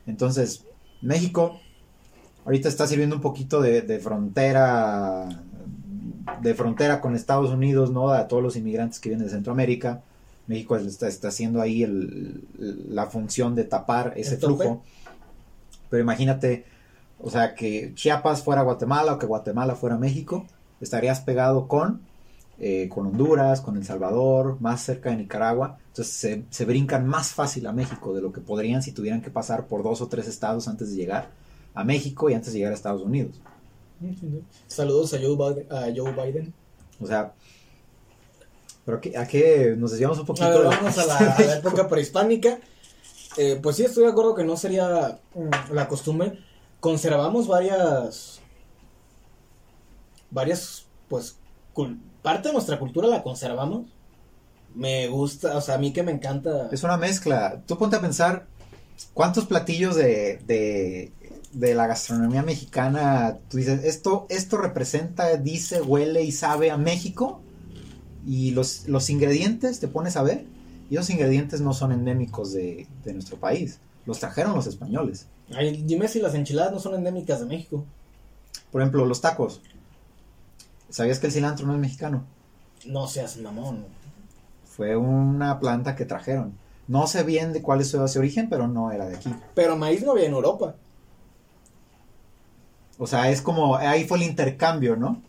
Entonces, 0.07 0.63
México 1.01 1.59
ahorita 2.45 2.69
está 2.69 2.87
sirviendo 2.87 3.15
un 3.15 3.21
poquito 3.21 3.59
de, 3.59 3.81
de 3.81 3.99
frontera 3.99 5.27
de 6.41 6.53
frontera 6.53 7.01
con 7.01 7.15
Estados 7.15 7.51
Unidos, 7.51 7.91
¿no? 7.91 8.09
A 8.09 8.27
todos 8.27 8.41
los 8.41 8.55
inmigrantes 8.55 8.99
que 8.99 9.09
vienen 9.09 9.27
de 9.27 9.33
Centroamérica. 9.33 10.01
México 10.47 10.75
está, 10.77 11.07
está 11.07 11.29
haciendo 11.29 11.61
ahí 11.61 11.83
el- 11.83 12.43
la 12.89 13.07
función 13.07 13.55
de 13.55 13.63
tapar 13.63 14.13
ese 14.15 14.35
flujo. 14.47 14.83
Pero 15.89 16.03
imagínate, 16.03 16.65
o 17.19 17.29
sea, 17.29 17.55
que 17.55 17.93
Chiapas 17.95 18.43
fuera 18.43 18.61
Guatemala 18.61 19.13
o 19.13 19.19
que 19.19 19.25
Guatemala 19.25 19.75
fuera 19.75 19.97
México, 19.97 20.45
estarías 20.81 21.21
pegado 21.21 21.67
con, 21.67 22.01
eh, 22.59 22.87
con 22.89 23.07
Honduras, 23.07 23.61
con 23.61 23.75
El 23.77 23.85
Salvador, 23.85 24.57
más 24.61 24.81
cerca 24.81 25.09
de 25.09 25.17
Nicaragua. 25.17 25.77
Entonces 25.87 26.13
se, 26.13 26.43
se 26.49 26.65
brincan 26.65 27.07
más 27.07 27.29
fácil 27.31 27.65
a 27.67 27.71
México 27.71 28.13
de 28.13 28.21
lo 28.21 28.31
que 28.31 28.41
podrían 28.41 28.81
si 28.83 28.91
tuvieran 28.91 29.21
que 29.21 29.29
pasar 29.31 29.67
por 29.67 29.83
dos 29.83 30.01
o 30.01 30.07
tres 30.07 30.27
estados 30.27 30.67
antes 30.67 30.89
de 30.91 30.95
llegar 30.97 31.29
a 31.73 31.83
México 31.83 32.29
y 32.29 32.33
antes 32.33 32.51
de 32.53 32.59
llegar 32.59 32.71
a 32.73 32.75
Estados 32.75 33.01
Unidos. 33.01 33.39
Saludos. 34.67 35.13
A 35.13 35.17
Joe 35.95 36.11
Biden. 36.13 36.53
O 36.99 37.07
sea, 37.07 37.33
pero 38.85 39.01
que- 39.01 39.17
a 39.17 39.27
qué 39.27 39.75
nos 39.77 39.91
desviamos 39.91 40.19
un 40.19 40.25
poquito. 40.25 40.45
A 40.45 40.49
ver, 40.51 40.59
de- 40.61 40.67
vamos 40.67 40.97
a 40.97 41.05
la, 41.05 41.17
a 41.35 41.41
la 41.41 41.55
época 41.57 41.87
prehispánica. 41.87 42.59
Eh, 43.37 43.59
pues 43.61 43.75
sí, 43.75 43.83
estoy 43.83 44.03
de 44.05 44.09
acuerdo 44.11 44.35
que 44.35 44.43
no 44.43 44.55
sería 44.57 45.19
mm, 45.33 45.73
la 45.73 45.87
costumbre. 45.87 46.39
Conservamos 46.79 47.47
varias. 47.47 48.39
Varias, 50.31 50.85
pues. 51.07 51.37
cul- 51.73 51.99
parte 52.21 52.47
de 52.49 52.53
nuestra 52.53 52.79
cultura 52.79 53.07
la 53.07 53.23
conservamos. 53.23 53.85
Me 54.73 55.07
gusta, 55.07 55.55
o 55.57 55.61
sea, 55.61 55.75
a 55.75 55.77
mí 55.77 55.93
que 55.93 56.03
me 56.03 56.11
encanta. 56.11 56.69
Es 56.71 56.83
una 56.83 56.97
mezcla. 56.97 57.61
Tú 57.65 57.77
ponte 57.77 57.95
a 57.95 58.01
pensar 58.01 58.45
cuántos 59.13 59.45
platillos 59.45 59.95
de, 59.95 60.37
de, 60.45 61.13
de 61.53 61.75
la 61.75 61.87
gastronomía 61.87 62.41
mexicana 62.43 63.37
tú 63.49 63.57
dices, 63.57 63.83
esto, 63.85 64.25
esto 64.29 64.57
representa, 64.57 65.37
dice, 65.37 65.81
huele 65.81 66.23
y 66.23 66.31
sabe 66.31 66.71
a 66.71 66.77
México. 66.77 67.41
Y 68.25 68.51
los, 68.51 68.87
los 68.87 69.09
ingredientes, 69.09 69.79
te 69.79 69.87
pones 69.87 70.17
a 70.17 70.23
ver, 70.23 70.45
y 70.89 70.95
esos 70.95 71.09
ingredientes 71.09 71.61
no 71.61 71.73
son 71.73 71.91
endémicos 71.91 72.53
de, 72.53 72.87
de 73.03 73.13
nuestro 73.13 73.37
país. 73.37 73.79
Los 74.05 74.19
trajeron 74.19 74.53
los 74.53 74.67
españoles. 74.67 75.27
Ay, 75.55 75.83
dime 75.85 76.07
si 76.07 76.19
las 76.19 76.33
enchiladas 76.33 76.71
no 76.71 76.79
son 76.79 76.95
endémicas 76.95 77.39
de 77.39 77.45
México. 77.45 77.85
Por 78.71 78.81
ejemplo, 78.81 79.05
los 79.05 79.21
tacos. 79.21 79.61
¿Sabías 80.89 81.19
que 81.19 81.27
el 81.27 81.33
cilantro 81.33 81.65
no 81.67 81.73
es 81.73 81.79
mexicano? 81.79 82.23
No 82.85 83.07
seas 83.07 83.37
mamón. 83.37 83.85
Fue 84.65 84.95
una 84.95 85.59
planta 85.59 85.95
que 85.95 86.05
trajeron. 86.05 86.57
No 86.87 87.07
sé 87.07 87.23
bien 87.23 87.53
de 87.53 87.61
cuál 87.61 87.81
es 87.81 87.89
su 87.89 88.19
origen, 88.19 88.49
pero 88.49 88.67
no 88.67 88.91
era 88.91 89.07
de 89.07 89.15
aquí. 89.15 89.33
Pero 89.55 89.75
maíz 89.75 90.03
no 90.03 90.11
había 90.11 90.25
en 90.25 90.33
Europa. 90.33 90.75
O 92.97 93.07
sea, 93.07 93.29
es 93.29 93.41
como, 93.41 93.75
ahí 93.75 94.05
fue 94.05 94.17
el 94.17 94.23
intercambio, 94.23 94.95
¿no? 94.95 95.21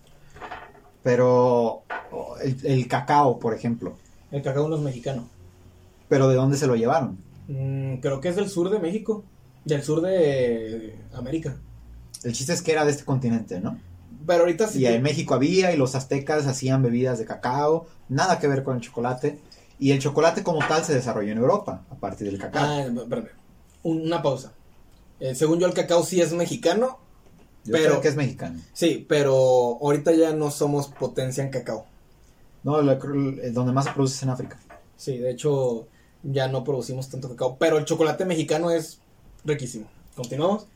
Pero 1.03 1.83
el, 2.43 2.59
el 2.65 2.89
cacao, 2.89 3.39
por 3.39 3.55
ejemplo. 3.55 3.97
El 4.31 4.43
cacao 4.43 4.69
no 4.69 4.77
es 4.77 4.83
mexicano. 4.83 5.29
Pero 6.09 6.29
¿de 6.29 6.37
dónde 6.37 6.57
se 6.57 6.67
lo 6.67 6.77
llevaron? 6.77 7.19
Mm, 7.49 7.97
creo 7.97 8.21
que 8.21 8.29
es 8.29 8.37
del 8.37 8.49
sur 8.49 8.71
de 8.71 8.79
México. 8.79 9.25
Del 9.65 9.83
sur 9.83 10.01
de 10.01 10.95
América. 11.15 11.57
El 12.23 12.33
chiste 12.33 12.53
es 12.53 12.63
que 12.63 12.73
era 12.73 12.85
de 12.85 12.93
este 12.93 13.05
continente, 13.05 13.61
¿no? 13.61 13.79
Pero 14.27 14.41
ahorita 14.41 14.67
sí. 14.69 14.81
Y 14.81 14.87
en 14.87 15.03
México 15.03 15.35
había 15.35 15.73
y 15.73 15.77
los 15.77 15.95
aztecas 15.95 16.47
hacían 16.47 16.83
bebidas 16.83 17.19
de 17.19 17.25
cacao, 17.27 17.87
nada 18.09 18.39
que 18.39 18.49
ver 18.49 18.63
con 18.65 18.77
el 18.77 18.83
chocolate. 18.83 19.39
Y 19.79 19.91
el 19.93 19.99
chocolate 19.99 20.43
como 20.43 20.61
tal 20.67 20.85
se 20.85 20.95
desarrolló 20.95 21.33
en 21.33 21.39
Europa, 21.39 21.83
a 21.91 21.95
partir 21.97 22.29
del 22.31 22.39
cacao. 22.39 22.65
Ah, 22.65 22.81
espérame. 22.83 23.29
Una 23.83 24.23
pausa. 24.23 24.53
Eh, 25.21 25.35
según 25.35 25.59
yo, 25.61 25.67
el 25.67 25.75
cacao 25.75 26.03
sí 26.03 26.21
es 26.21 26.33
mexicano. 26.33 26.99
Yo 27.65 27.73
pero- 27.73 27.91
creo 27.91 28.01
que 28.01 28.09
es 28.09 28.17
mexicano. 28.17 28.61
Sí, 28.73 29.05
pero 29.09 29.35
ahorita 29.81 30.13
ya 30.13 30.33
no 30.33 30.51
somos 30.51 30.89
potencia 30.89 31.43
en 31.45 31.51
cacao. 31.51 31.87
No, 32.67 32.83
lo- 32.83 32.93
el- 32.93 33.55
donde 33.55 33.73
más 33.73 33.85
se 33.85 33.93
produce 33.93 34.17
es 34.17 34.23
en 34.25 34.31
África. 34.31 34.59
Sí, 34.97 35.19
de 35.19 35.31
hecho, 35.31 35.87
ya 36.25 36.49
no 36.49 36.65
producimos 36.65 37.09
tanto 37.09 37.29
cacao. 37.29 37.57
Pero 37.59 37.79
el 37.79 37.85
chocolate 37.85 38.25
mexicano 38.25 38.71
es 38.71 38.99
riquísimo. 39.45 39.87
Continuamos. 40.17 40.67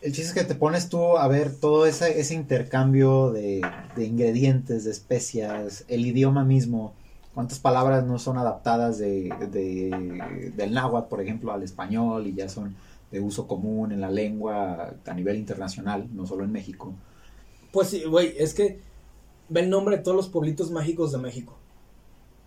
El 0.00 0.12
chiste 0.12 0.28
es 0.30 0.34
que 0.34 0.42
te 0.44 0.56
pones 0.56 0.88
tú 0.88 1.16
a 1.16 1.28
ver 1.28 1.54
todo 1.54 1.86
ese, 1.86 2.18
ese 2.18 2.34
intercambio 2.34 3.30
de, 3.30 3.62
de 3.94 4.04
ingredientes, 4.04 4.82
de 4.84 4.90
especias, 4.90 5.84
el 5.86 6.04
idioma 6.04 6.44
mismo, 6.44 6.94
cuántas 7.32 7.60
palabras 7.60 8.04
no 8.04 8.18
son 8.18 8.36
adaptadas 8.36 8.98
de, 8.98 9.30
de- 9.52 10.52
del 10.56 10.74
náhuatl, 10.74 11.08
por 11.08 11.22
ejemplo, 11.22 11.52
al 11.52 11.62
español 11.62 12.26
y 12.26 12.34
ya 12.34 12.48
son 12.48 12.74
de 13.12 13.20
uso 13.20 13.46
común 13.46 13.92
en 13.92 14.00
la 14.00 14.10
lengua 14.10 14.94
a 15.06 15.14
nivel 15.14 15.36
internacional, 15.36 16.08
no 16.12 16.26
solo 16.26 16.42
en 16.44 16.50
México. 16.50 16.92
Pues 17.72 17.88
sí, 17.88 18.02
güey, 18.04 18.34
es 18.36 18.52
que 18.52 18.80
ve 19.48 19.60
el 19.60 19.70
nombre 19.70 19.96
de 19.96 20.02
todos 20.02 20.16
los 20.16 20.28
pueblitos 20.28 20.70
mágicos 20.70 21.12
de 21.12 21.18
México. 21.18 21.56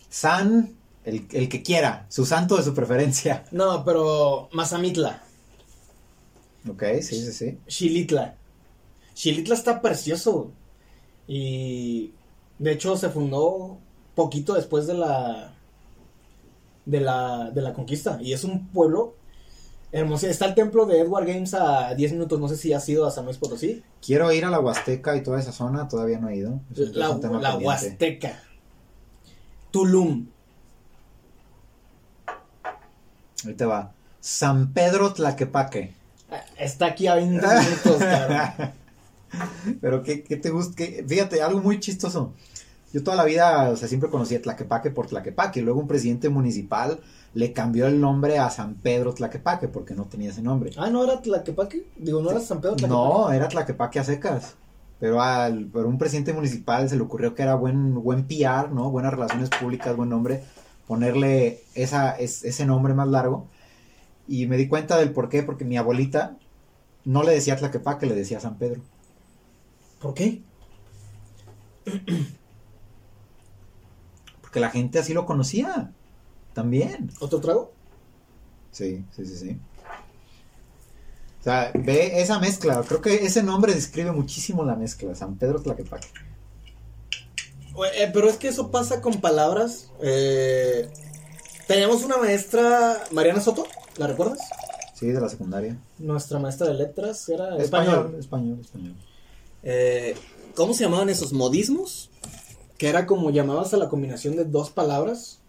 San, 0.10 0.76
el, 1.04 1.28
el 1.32 1.50
que 1.50 1.64
quiera, 1.64 2.06
su 2.10 2.26
santo 2.26 2.58
de 2.58 2.64
su 2.64 2.74
preferencia. 2.74 3.46
No, 3.52 3.84
pero 3.84 4.50
Mazamitla, 4.52 5.24
Ok, 6.70 6.84
sí, 7.02 7.22
sí, 7.22 7.32
sí. 7.32 7.58
Xilitla. 7.68 8.36
Xilitla 9.16 9.56
está 9.56 9.82
precioso. 9.82 10.52
Y 11.28 12.12
de 12.60 12.72
hecho 12.72 12.96
se 12.98 13.10
fundó 13.10 13.78
poquito 14.16 14.54
después 14.54 14.88
de 14.88 14.96
la 14.96 15.54
de 16.86 17.02
la 17.02 17.52
de 17.52 17.62
la 17.62 17.74
conquista 17.74 18.18
y 18.22 18.32
es 18.32 18.46
un 18.46 18.70
pueblo 18.70 19.17
hermoso. 19.92 20.28
Está 20.28 20.46
el 20.46 20.56
templo 20.56 20.86
de 20.86 21.00
Edward 21.02 21.26
Games 21.28 21.54
a 21.54 21.94
10 21.96 22.12
minutos, 22.14 22.40
no 22.40 22.48
sé 22.48 22.58
si 22.58 22.74
has 22.74 22.88
ido 22.90 23.06
a 23.06 23.12
San 23.12 23.26
Luis 23.26 23.38
Potosí. 23.38 23.84
Quiero 24.06 24.32
ir 24.32 24.46
a 24.46 24.50
la 24.50 24.60
Huasteca 24.60 25.16
y 25.16 25.24
toda 25.24 25.40
esa 25.40 25.52
zona, 25.52 25.88
todavía 25.88 26.20
no 26.20 26.30
he 26.30 26.36
ido. 26.38 26.60
Es 26.76 26.94
La. 26.96 27.12
Huasteca. 27.58 28.42
Tulum. 29.72 30.28
Ahí 33.46 33.54
te 33.54 33.66
va. 33.66 33.94
San 34.20 34.74
Pedro 34.74 35.14
Tlaquepaque. 35.14 35.94
Está 36.58 36.88
aquí 36.88 37.08
a 37.08 37.16
20 37.16 37.34
minutos, 37.48 37.98
cabrón. 38.00 38.72
Pero 39.82 40.04
¿qué, 40.04 40.24
qué 40.24 40.38
te 40.38 40.50
gusta? 40.50 40.76
¿Qué- 40.76 41.06
Fíjate, 41.08 41.42
algo 41.42 41.62
muy 41.62 41.80
chistoso. 41.80 42.34
Yo 42.94 43.04
toda 43.04 43.16
la 43.18 43.26
vida, 43.26 43.70
o 43.70 43.76
sea, 43.76 43.88
siempre 43.88 44.10
conocí 44.10 44.36
a 44.36 44.42
Tlaquepaque 44.42 44.90
por 44.90 45.08
Tlaquepaque. 45.08 45.62
Luego 45.62 45.80
un 45.80 45.88
presidente 45.88 46.30
municipal 46.30 47.00
le 47.38 47.54
cambió 47.54 47.86
el 47.86 48.02
nombre 48.02 48.40
a 48.40 48.50
San 48.50 48.76
Pedro 48.76 49.14
Tlaquepaque 49.14 49.68
porque 49.68 49.94
no 49.94 50.06
tenía 50.06 50.32
ese 50.32 50.42
nombre. 50.42 50.72
Ah, 50.76 50.90
¿no 50.90 51.04
era 51.04 51.22
Tlaquepaque? 51.22 51.86
Digo, 51.96 52.20
¿no 52.20 52.32
era 52.32 52.40
San 52.40 52.62
Pedro 52.62 52.76
Tlaquepaque? 52.76 53.04
No, 53.10 53.32
era 53.32 53.48
Tlaquepaque 53.48 54.00
a 54.00 54.04
secas. 54.04 54.56
Pero 55.00 55.22
al 55.22 55.68
pero 55.72 55.88
un 55.88 56.00
presidente 56.00 56.34
municipal 56.34 56.90
se 56.90 56.96
le 56.96 57.04
ocurrió 57.04 57.36
que 57.36 57.44
era 57.44 57.54
buen, 57.54 57.94
buen 57.94 58.26
PR, 58.26 58.70
¿no? 58.74 58.90
Buenas 58.90 59.14
relaciones 59.14 59.50
públicas, 59.52 59.96
buen 59.96 60.10
nombre. 60.10 60.44
Ponerle 60.88 61.62
esa, 61.76 62.18
es- 62.18 62.44
ese 62.44 62.66
nombre 62.66 62.96
más 62.96 63.08
largo. 63.08 63.46
Y 64.28 64.48
me 64.48 64.58
di 64.58 64.68
cuenta 64.68 64.98
del 64.98 65.12
por 65.12 65.30
qué, 65.30 65.44
porque 65.44 65.64
mi 65.66 65.78
abuelita 65.78 66.38
no 67.06 67.22
le 67.22 67.34
decía 67.34 67.56
Tlaquepaque, 67.56 68.08
le 68.08 68.16
decía 68.16 68.40
San 68.40 68.58
Pedro. 68.58 68.82
¿Por 70.02 70.16
qué? 70.16 70.42
Porque 74.42 74.60
la 74.60 74.70
gente 74.70 74.98
así 75.00 75.14
lo 75.14 75.26
conocía. 75.26 75.92
También. 76.58 77.12
¿Otro 77.20 77.40
trago? 77.40 77.72
Sí, 78.72 79.06
sí, 79.16 79.28
sí, 79.28 79.36
sí. 79.36 79.60
O 81.40 81.44
sea, 81.44 81.72
ve 81.76 82.20
esa 82.20 82.40
mezcla. 82.40 82.82
Creo 82.82 83.00
que 83.00 83.14
ese 83.14 83.44
nombre 83.44 83.76
describe 83.76 84.12
muchísimo 84.12 84.66
la 84.66 84.76
mezcla. 84.76 85.14
San 85.14 85.36
Pedro 85.36 85.62
Tlaquepaque. 85.62 86.08
Eh, 87.94 88.10
pero 88.12 88.28
es 88.28 88.38
que 88.38 88.48
eso 88.48 88.72
pasa 88.72 89.02
con 89.02 89.22
palabras. 89.22 89.92
Eh, 90.02 90.90
teníamos 91.68 92.04
una 92.04 92.18
maestra, 92.18 93.04
Mariana 93.12 93.40
Soto, 93.40 93.68
¿la 93.98 94.08
recuerdas? 94.08 94.40
Sí, 94.96 95.06
de 95.10 95.22
la 95.22 95.30
secundaria. 95.30 95.78
Nuestra 96.00 96.40
maestra 96.40 96.66
de 96.66 96.74
letras 96.74 97.30
era 97.30 97.56
Español, 97.58 98.16
español. 98.18 98.20
español, 98.20 98.60
español. 98.62 98.96
Eh, 99.62 100.16
¿Cómo 100.56 100.74
se 100.74 100.86
llamaban 100.86 101.10
esos 101.10 101.34
modismos? 101.34 102.10
Que 102.80 102.90
era 102.90 103.06
como 103.06 103.30
llamabas 103.30 103.76
a 103.76 103.78
la 103.78 103.90
combinación 103.90 104.36
de 104.36 104.46
dos 104.46 104.72
palabras 104.72 105.40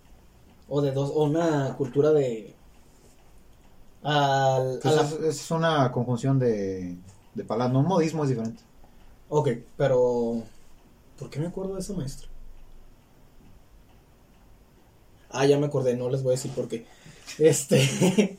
o 0.68 0.80
de 0.82 0.92
dos 0.92 1.10
o 1.14 1.24
una 1.24 1.74
cultura 1.76 2.12
de 2.12 2.54
al, 4.02 4.78
Pues 4.80 4.94
la- 4.94 5.28
es, 5.28 5.50
una 5.50 5.90
conjunción 5.92 6.38
de, 6.38 6.96
de 7.34 7.44
palabras. 7.44 7.72
No, 7.72 7.80
un 7.80 7.86
modismo 7.86 8.22
es 8.24 8.30
diferente. 8.30 8.62
Ok, 9.28 9.50
pero 9.76 10.42
¿por 11.18 11.30
qué 11.30 11.40
me 11.40 11.48
acuerdo 11.48 11.74
de 11.74 11.80
esa 11.80 11.92
maestra? 11.94 12.28
Ah, 15.30 15.44
ya 15.44 15.58
me 15.58 15.66
acordé, 15.66 15.96
no 15.96 16.08
les 16.08 16.22
voy 16.22 16.30
a 16.32 16.36
decir 16.36 16.50
por 16.52 16.68
qué. 16.68 16.86
Este. 17.38 18.38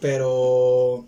pero. 0.00 1.04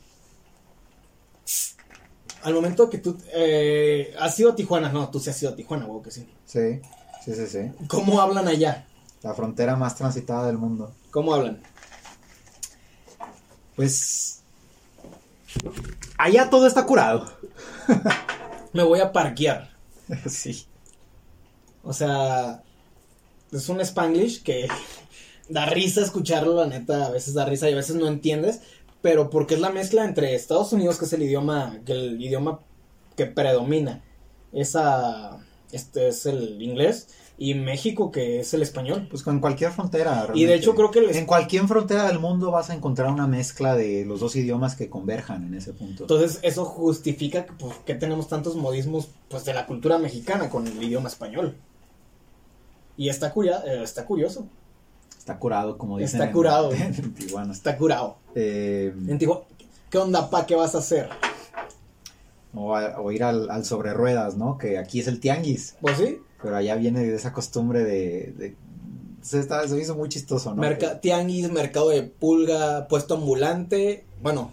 Al 2.43 2.55
momento 2.55 2.91
que 2.91 2.99
tú. 2.99 3.17
Eh, 3.33 4.15
¿Has 4.19 4.39
ido 4.39 4.51
a 4.51 4.55
Tijuana? 4.55 4.91
No, 4.93 5.09
tú 5.11 5.21
sí 5.21 5.31
has 5.31 5.43
ido 5.43 5.53
a 5.53 5.57
Tijuana, 5.57 5.87
huevo 5.87 6.03
que 6.03 6.11
sí. 6.11 6.29
Sí, 6.45 6.81
sí, 7.25 7.35
sí, 7.35 7.47
sí. 7.47 7.87
¿Cómo 7.89 8.21
hablan 8.21 8.49
allá? 8.49 8.87
La 9.23 9.35
frontera 9.35 9.77
más 9.77 9.97
transitada 9.97 10.47
del 10.47 10.59
mundo. 10.59 10.93
¿Cómo 11.11 11.35
hablan? 11.35 11.63
Pues 13.77 14.41
Allá 16.19 16.51
todo 16.51 16.67
está 16.67 16.85
curado. 16.87 17.33
Me 18.73 18.83
voy 18.83 19.01
a 19.01 19.13
parquear. 19.13 19.71
sí. 20.29 20.67
O 21.83 21.93
sea, 21.93 22.63
es 23.51 23.69
un 23.69 23.81
spanglish 23.81 24.43
que 24.43 24.69
da 25.49 25.67
risa 25.67 26.03
escucharlo, 26.03 26.55
la 26.55 26.67
neta, 26.67 27.07
a 27.07 27.11
veces 27.11 27.35
da 27.35 27.47
risa 27.47 27.69
y 27.69 27.73
a 27.73 27.77
veces 27.77 27.97
no 27.97 28.07
entiendes, 28.07 28.61
pero 29.03 29.31
porque 29.31 29.55
es 29.55 29.61
la 29.61 29.71
mezcla 29.71 30.05
entre 30.05 30.35
Estados 30.35 30.73
Unidos, 30.73 30.99
que 30.99 31.07
es 31.07 31.13
el 31.13 31.23
idioma, 31.23 31.81
que 31.87 31.93
el 31.93 32.21
idioma 32.21 32.61
que 33.17 33.27
predomina, 33.27 34.03
esa, 34.53 35.39
este 35.73 36.09
es 36.09 36.27
el 36.27 36.61
inglés, 36.61 37.09
y 37.43 37.55
México, 37.55 38.13
que 38.13 38.39
es 38.41 38.53
el 38.53 38.61
español. 38.61 39.07
Pues 39.09 39.23
con 39.23 39.41
cualquier 39.41 39.73
frontera. 39.73 40.29
Y 40.35 40.45
de 40.45 40.55
hecho 40.57 40.75
creo 40.75 40.91
que... 40.91 40.99
En 41.19 41.25
cualquier 41.25 41.67
frontera 41.67 42.07
del 42.07 42.19
mundo 42.19 42.51
vas 42.51 42.69
a 42.69 42.75
encontrar 42.75 43.11
una 43.11 43.27
mezcla 43.27 43.75
de 43.75 44.05
los 44.05 44.21
dos 44.21 44.37
idiomas 44.37 44.77
que 44.77 44.91
converjan 44.91 45.47
en 45.47 45.55
ese 45.55 45.73
punto. 45.73 46.03
Entonces 46.05 46.39
eso 46.43 46.67
justifica 46.67 47.47
que, 47.47 47.53
pues, 47.55 47.75
que 47.87 47.95
tenemos 47.95 48.29
tantos 48.29 48.57
modismos 48.57 49.09
pues, 49.29 49.47
de 49.47 49.55
la 49.55 49.65
cultura 49.65 49.97
mexicana 49.97 50.51
con 50.51 50.67
el 50.67 50.83
idioma 50.83 51.09
español. 51.09 51.57
Y 52.99 53.09
está, 53.09 53.33
curia- 53.33 53.63
eh, 53.67 53.83
está 53.83 54.05
curioso, 54.05 54.47
Está 55.17 55.39
curado, 55.39 55.79
como 55.79 55.97
dicen. 55.99 56.17
Está 56.21 56.27
en- 56.27 56.33
curado. 56.33 56.73
En, 56.75 57.15
Tijuana. 57.15 57.53
está 57.55 57.77
curado. 57.79 58.17
Eh, 58.35 58.93
En 59.09 59.19
Tijuana, 59.19 59.43
¿qué 59.89 59.97
onda, 59.99 60.29
pa? 60.29 60.45
¿Qué 60.45 60.55
vas 60.57 60.75
a 60.75 60.79
hacer? 60.79 61.09
o, 62.55 62.75
a- 62.77 63.01
o 63.01 63.11
ir 63.13 63.23
al, 63.25 63.49
al 63.51 63.65
sobre 63.65 63.95
ruedas, 63.95 64.37
¿no? 64.37 64.59
Que 64.59 64.77
aquí 64.77 65.01
es 65.01 65.07
el 65.09 65.21
tianguis. 65.21 65.77
Pues 65.81 65.99
sí, 65.99 66.19
Pero 66.43 66.57
allá 66.57 66.75
viene 66.77 67.01
de 67.01 67.15
esa 67.15 67.33
costumbre 67.33 67.85
de. 67.85 68.35
de- 68.37 68.57
se, 69.23 69.39
está- 69.39 69.67
se 69.69 69.75
me 69.75 69.83
hizo 69.83 69.95
muy 69.95 70.09
chistoso, 70.09 70.55
¿no? 70.55 70.63
Merca- 70.63 71.01
tianguis, 71.01 71.51
mercado 71.51 71.91
de 71.91 72.03
pulga, 72.03 72.89
puesto 72.89 73.15
ambulante. 73.15 74.07
Bueno, 74.23 74.53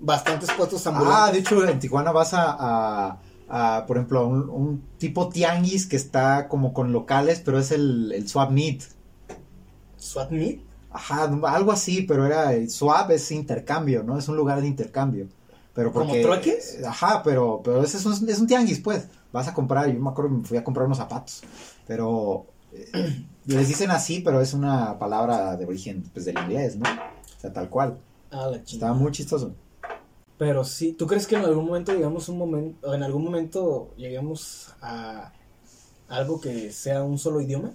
bastantes 0.00 0.50
puestos 0.52 0.84
Ah, 0.86 0.90
ambulantes. 0.90 1.32
de 1.34 1.38
hecho, 1.40 1.68
en 1.68 1.78
Tijuana 1.78 2.10
vas 2.10 2.34
a, 2.34 2.56
a- 2.58 3.18
a, 3.48 3.86
por 3.86 3.96
ejemplo, 3.96 4.20
a 4.20 4.26
un, 4.26 4.48
un 4.50 4.82
tipo 4.98 5.28
tianguis 5.28 5.86
que 5.86 5.94
está 5.96 6.48
como 6.48 6.72
con 6.72 6.92
locales, 6.92 7.40
pero 7.44 7.58
es 7.60 7.70
el, 7.70 8.10
el 8.12 8.26
swap 8.28 8.50
meet. 8.50 8.82
SWAT 9.96 10.30
meet. 10.30 10.60
Ajá, 10.90 11.24
algo 11.46 11.72
así, 11.72 12.02
pero 12.02 12.24
era 12.26 12.52
el 12.54 12.70
swap 12.70 13.10
es 13.10 13.30
intercambio, 13.32 14.02
¿no? 14.02 14.18
Es 14.18 14.28
un 14.28 14.36
lugar 14.36 14.60
de 14.60 14.68
intercambio. 14.68 15.28
Pero 15.74 15.92
¿Como 15.92 16.06
porque, 16.06 16.22
trueques? 16.22 16.78
Ajá, 16.86 17.22
pero, 17.24 17.60
pero 17.64 17.82
ese 17.82 17.96
es 17.96 18.06
un, 18.06 18.28
es 18.28 18.38
un 18.38 18.46
tianguis, 18.46 18.80
pues. 18.80 19.06
Vas 19.34 19.48
a 19.48 19.52
comprar, 19.52 19.92
yo 19.92 19.98
me 19.98 20.10
acuerdo 20.10 20.30
que 20.30 20.36
me 20.36 20.44
fui 20.44 20.56
a 20.56 20.62
comprar 20.62 20.86
unos 20.86 20.98
zapatos. 20.98 21.42
Pero 21.88 22.46
eh, 22.72 23.24
les 23.46 23.66
dicen 23.66 23.90
así, 23.90 24.20
pero 24.20 24.40
es 24.40 24.54
una 24.54 24.96
palabra 24.96 25.56
de 25.56 25.66
origen 25.66 26.04
pues, 26.12 26.24
del 26.24 26.38
inglés, 26.38 26.76
¿no? 26.76 26.88
O 26.88 27.40
sea, 27.40 27.52
tal 27.52 27.68
cual. 27.68 27.98
Ah, 28.30 28.46
la 28.48 28.58
Estaba 28.58 28.94
muy 28.94 29.10
chistoso. 29.10 29.52
Pero 30.38 30.62
sí, 30.62 30.92
¿tú 30.92 31.08
crees 31.08 31.26
que 31.26 31.34
en 31.34 31.42
algún 31.42 31.66
momento 31.66 31.92
llegamos 31.92 32.28
un 32.28 32.38
momento, 32.38 32.94
en 32.94 33.02
algún 33.02 33.24
momento 33.24 33.92
lleguemos 33.96 34.72
a 34.80 35.32
algo 36.06 36.40
que 36.40 36.70
sea 36.70 37.02
un 37.02 37.18
solo 37.18 37.40
idioma? 37.40 37.72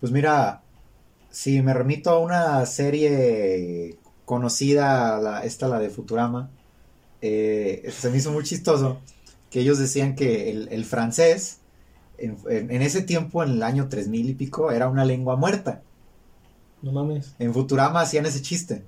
Pues 0.00 0.10
mira, 0.10 0.62
si 1.28 1.60
me 1.60 1.74
remito 1.74 2.08
a 2.08 2.20
una 2.20 2.64
serie 2.64 3.98
conocida, 4.24 5.20
la, 5.20 5.44
esta 5.44 5.68
la 5.68 5.78
de 5.78 5.90
Futurama, 5.90 6.48
eh, 7.20 7.92
se 7.94 8.08
me 8.08 8.16
hizo 8.16 8.32
muy 8.32 8.44
chistoso 8.44 9.02
que 9.54 9.60
ellos 9.60 9.78
decían 9.78 10.16
que 10.16 10.50
el, 10.50 10.66
el 10.72 10.84
francés, 10.84 11.58
en, 12.18 12.36
en- 12.50 12.72
en 12.72 12.82
ese 12.82 13.02
tiempo, 13.02 13.44
en 13.44 13.50
el 13.50 13.62
año 13.62 13.88
3000 13.88 14.30
y 14.30 14.34
pico, 14.34 14.72
era 14.72 14.88
una 14.88 15.04
lengua 15.04 15.36
muerta. 15.36 15.80
No 16.82 16.90
mames. 16.90 17.36
En 17.38 17.54
Futurama 17.54 18.00
hacían 18.00 18.26
ese 18.26 18.42
chiste. 18.42 18.82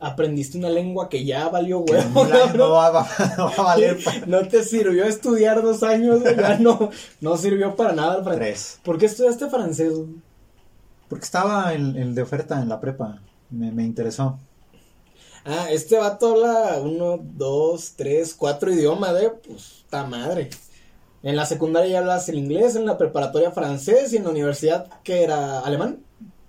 Aprendiste 0.00 0.56
una 0.56 0.70
lengua 0.70 1.10
que 1.10 1.26
ya 1.26 1.50
valió 1.50 1.80
huevo. 1.80 2.24
no 2.56 2.70
va, 2.70 2.88
va- 2.92 3.06
no 3.36 3.44
va 3.50 3.54
a 3.58 3.62
valer 3.62 3.98
para 4.02 4.24
No 4.26 4.48
te 4.48 4.64
sirvió 4.64 5.04
estudiar 5.04 5.60
dos 5.60 5.82
años, 5.82 6.22
ya 6.24 6.58
no, 6.60 6.88
no 7.20 7.36
sirvió 7.36 7.76
para 7.76 7.92
nada 7.92 8.16
el 8.16 8.24
francés. 8.24 8.40
tres. 8.46 8.80
¿Por 8.84 8.96
qué 8.96 9.04
estudiaste 9.04 9.50
francés? 9.50 9.92
Porque 11.10 11.24
estaba 11.26 11.74
en, 11.74 11.94
en 11.98 12.14
de 12.14 12.22
oferta 12.22 12.58
en 12.62 12.70
la 12.70 12.80
prepa. 12.80 13.20
Me, 13.50 13.70
me 13.70 13.84
interesó. 13.84 14.38
Ah, 15.48 15.68
este 15.70 15.96
vato 15.96 16.32
habla 16.32 16.80
uno, 16.82 17.18
dos, 17.22 17.94
tres, 17.96 18.34
cuatro 18.34 18.72
idiomas, 18.72 19.14
de 19.14 19.30
pues, 19.30 19.84
ta 19.88 20.04
madre. 20.04 20.50
En 21.22 21.36
la 21.36 21.46
secundaria 21.46 21.92
ya 21.92 21.98
hablas 22.00 22.28
el 22.28 22.38
inglés, 22.38 22.74
en 22.74 22.84
la 22.84 22.98
preparatoria 22.98 23.52
francés 23.52 24.12
y 24.12 24.16
en 24.16 24.24
la 24.24 24.30
universidad, 24.30 24.88
que 25.04 25.22
era 25.22 25.60
alemán. 25.60 26.00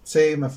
Sí, 0.03 0.35
me, 0.37 0.47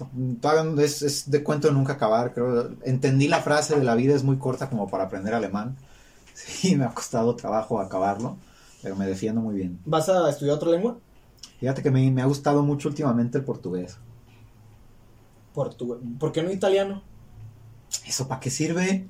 todavía 0.40 0.84
es, 0.84 1.02
es 1.02 1.30
de 1.30 1.42
cuento 1.42 1.68
de 1.68 1.74
nunca 1.74 1.94
acabar, 1.94 2.32
creo. 2.32 2.70
Entendí 2.82 3.28
la 3.28 3.42
frase 3.42 3.76
de 3.76 3.84
la 3.84 3.94
vida 3.94 4.14
es 4.14 4.22
muy 4.22 4.38
corta 4.38 4.70
como 4.70 4.88
para 4.88 5.04
aprender 5.04 5.34
alemán. 5.34 5.76
Sí, 6.32 6.74
me 6.74 6.86
ha 6.86 6.94
costado 6.94 7.36
trabajo 7.36 7.80
acabarlo, 7.80 8.38
pero 8.82 8.96
me 8.96 9.06
defiendo 9.06 9.42
muy 9.42 9.54
bien. 9.56 9.78
¿Vas 9.84 10.08
a 10.08 10.30
estudiar 10.30 10.56
otra 10.56 10.70
lengua? 10.70 10.96
Fíjate 11.58 11.82
que 11.82 11.90
me, 11.90 12.10
me 12.10 12.22
ha 12.22 12.26
gustado 12.26 12.62
mucho 12.62 12.88
últimamente 12.88 13.36
el 13.38 13.44
portugués. 13.44 13.98
Portugués. 15.52 15.98
¿Por 16.18 16.32
qué 16.32 16.42
no 16.42 16.50
italiano? 16.50 17.02
¿Eso 18.06 18.28
para 18.28 18.40
qué 18.40 18.50
sirve? 18.50 19.06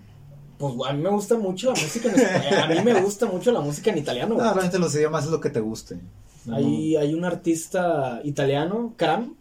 Pues 0.58 0.74
a 0.86 0.92
mí 0.92 1.02
me 1.02 1.08
gusta 1.10 1.38
mucho 1.38 1.72
la 1.72 1.80
música 1.80 2.08
en 2.10 2.20
español. 2.20 2.60
A 2.62 2.66
mí 2.68 2.82
me 2.84 3.00
gusta 3.00 3.26
mucho 3.26 3.50
la 3.52 3.60
música 3.60 3.90
en 3.90 3.98
italiano. 3.98 4.34
No, 4.34 4.42
realmente 4.42 4.78
los 4.78 4.94
idiomas 4.94 5.24
es 5.24 5.30
lo 5.30 5.40
que 5.40 5.50
te 5.50 5.60
guste. 5.60 5.98
Hay, 6.52 6.96
hay 6.96 7.14
un 7.14 7.24
artista 7.24 8.20
italiano, 8.24 8.94
Kram. 8.96 9.36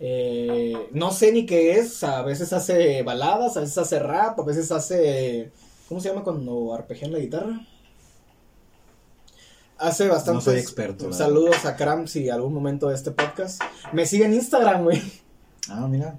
eh, 0.00 0.88
no 0.92 1.10
sé 1.12 1.32
ni 1.32 1.46
qué 1.46 1.78
es. 1.78 2.02
A 2.04 2.22
veces 2.22 2.52
hace 2.52 3.02
baladas, 3.02 3.56
a 3.56 3.60
veces 3.60 3.78
hace 3.78 3.98
rap, 3.98 4.38
a 4.38 4.44
veces 4.44 4.70
hace. 4.70 5.50
¿Cómo 5.88 6.00
se 6.00 6.08
llama 6.08 6.22
cuando 6.22 6.72
arpegian 6.74 7.12
la 7.12 7.18
guitarra? 7.18 7.66
Hace 9.78 10.08
bastante. 10.08 10.36
No 10.36 10.40
soy 10.40 10.58
experto, 10.58 11.12
Saludos 11.12 11.64
a 11.64 11.76
Kram 11.76 12.06
si 12.06 12.30
algún 12.30 12.54
momento 12.54 12.88
de 12.88 12.94
este 12.94 13.10
podcast. 13.10 13.60
Me 13.92 14.06
sigue 14.06 14.24
en 14.24 14.34
Instagram, 14.34 14.84
güey. 14.84 15.02
Ah, 15.68 15.86
mira. 15.88 16.18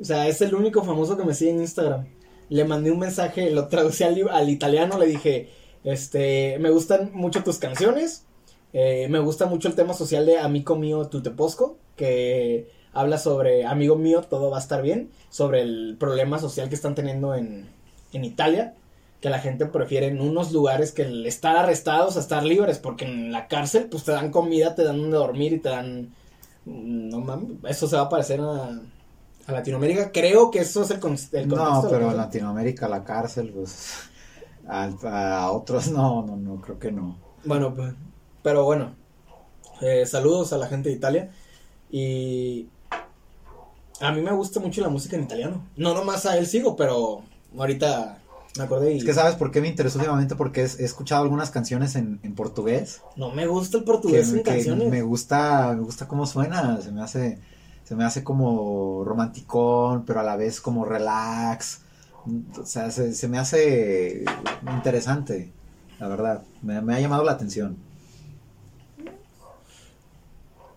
O 0.00 0.04
sea, 0.04 0.28
es 0.28 0.40
el 0.40 0.54
único 0.54 0.82
famoso 0.82 1.16
que 1.16 1.24
me 1.24 1.34
sigue 1.34 1.52
en 1.52 1.60
Instagram. 1.60 2.06
Le 2.48 2.64
mandé 2.64 2.90
un 2.90 2.98
mensaje, 2.98 3.50
lo 3.50 3.68
traducí 3.68 4.04
al, 4.04 4.28
al 4.30 4.50
italiano, 4.50 4.98
le 4.98 5.06
dije, 5.06 5.48
este, 5.84 6.58
me 6.58 6.70
gustan 6.70 7.10
mucho 7.14 7.42
tus 7.42 7.58
canciones, 7.58 8.24
eh, 8.72 9.06
me 9.10 9.18
gusta 9.18 9.46
mucho 9.46 9.68
el 9.68 9.74
tema 9.74 9.94
social 9.94 10.26
de 10.26 10.38
Amico 10.38 10.76
mío 10.76 11.08
tu 11.08 11.22
te 11.22 11.30
posco, 11.30 11.76
que 11.96 12.68
habla 12.92 13.18
sobre 13.18 13.64
amigo 13.64 13.96
mío, 13.96 14.22
todo 14.22 14.50
va 14.50 14.58
a 14.58 14.60
estar 14.60 14.82
bien, 14.82 15.10
sobre 15.30 15.62
el 15.62 15.96
problema 15.98 16.38
social 16.38 16.68
que 16.68 16.74
están 16.74 16.94
teniendo 16.94 17.34
en, 17.34 17.68
en 18.12 18.24
Italia, 18.24 18.74
que 19.20 19.30
la 19.30 19.38
gente 19.38 19.66
prefiere 19.66 20.08
en 20.08 20.20
unos 20.20 20.52
lugares 20.52 20.92
que 20.92 21.02
el 21.02 21.26
estar 21.26 21.56
arrestados 21.56 22.16
a 22.16 22.20
estar 22.20 22.44
libres, 22.44 22.78
porque 22.78 23.04
en 23.04 23.32
la 23.32 23.48
cárcel 23.48 23.86
pues 23.90 24.04
te 24.04 24.12
dan 24.12 24.30
comida, 24.30 24.74
te 24.74 24.84
dan 24.84 24.98
donde 24.98 25.16
dormir 25.16 25.52
y 25.54 25.58
te 25.58 25.68
dan... 25.68 26.14
No 26.64 27.18
mames, 27.20 27.50
eso 27.68 27.88
se 27.88 27.96
va 27.96 28.02
a 28.02 28.08
parecer 28.08 28.40
a, 28.40 28.80
a 29.46 29.52
Latinoamérica. 29.52 30.10
Creo 30.12 30.50
que 30.50 30.60
eso 30.60 30.82
es 30.82 30.90
el, 30.90 31.00
con- 31.00 31.12
el 31.14 31.48
contexto. 31.48 31.54
No, 31.56 31.82
pero 31.82 31.96
en 31.96 32.04
cosa. 32.04 32.16
Latinoamérica 32.16 32.88
la 32.88 33.04
cárcel, 33.04 33.50
pues. 33.54 33.94
a 34.68 35.50
otros 35.50 35.90
no, 35.90 36.22
no, 36.24 36.36
no, 36.36 36.60
creo 36.60 36.78
que 36.78 36.92
no. 36.92 37.18
Bueno, 37.44 37.74
pues, 37.74 37.92
pero 38.42 38.64
bueno, 38.64 38.94
eh, 39.80 40.06
saludos 40.06 40.52
a 40.52 40.58
la 40.58 40.68
gente 40.68 40.88
de 40.88 40.94
Italia. 40.94 41.30
Y 41.90 42.68
a 44.00 44.12
mí 44.12 44.20
me 44.22 44.32
gusta 44.32 44.60
mucho 44.60 44.80
la 44.80 44.88
música 44.88 45.16
en 45.16 45.24
italiano. 45.24 45.66
No 45.76 45.94
nomás 45.94 46.26
a 46.26 46.36
él 46.38 46.46
sigo, 46.46 46.74
pero 46.76 47.22
ahorita 47.58 48.18
me 48.56 48.64
acordé 48.64 48.94
y 48.94 48.98
Es 48.98 49.04
que 49.04 49.14
sabes 49.14 49.34
por 49.34 49.50
qué 49.50 49.60
me 49.60 49.68
interesó 49.68 49.98
últimamente, 49.98 50.34
porque 50.36 50.62
es- 50.62 50.78
he 50.80 50.84
escuchado 50.84 51.22
algunas 51.22 51.50
canciones 51.50 51.94
en, 51.96 52.20
en 52.22 52.34
portugués. 52.34 53.02
no 53.16 53.30
me 53.30 53.46
gusta 53.46 53.76
el 53.78 53.82
que, 53.84 53.86
portugués 53.86 54.28
en 54.30 54.36
que 54.36 54.42
canciones. 54.42 54.88
me 54.90 55.02
gusta, 55.02 55.72
me 55.74 55.82
gusta 55.82 56.06
cómo 56.08 56.26
suena, 56.26 56.80
se 56.80 56.92
me 56.92 57.02
hace, 57.02 57.38
se 57.92 57.96
me 57.96 58.04
hace 58.04 58.24
como 58.24 59.04
romanticón, 59.04 60.06
pero 60.06 60.20
a 60.20 60.22
la 60.22 60.34
vez 60.36 60.62
como 60.62 60.86
relax. 60.86 61.82
O 62.58 62.64
sea, 62.64 62.90
se, 62.90 63.12
se 63.12 63.28
me 63.28 63.38
hace 63.38 64.24
interesante, 64.74 65.52
la 66.00 66.08
verdad. 66.08 66.42
Me, 66.62 66.80
me 66.80 66.94
ha 66.94 67.00
llamado 67.00 67.22
la 67.22 67.32
atención. 67.32 67.76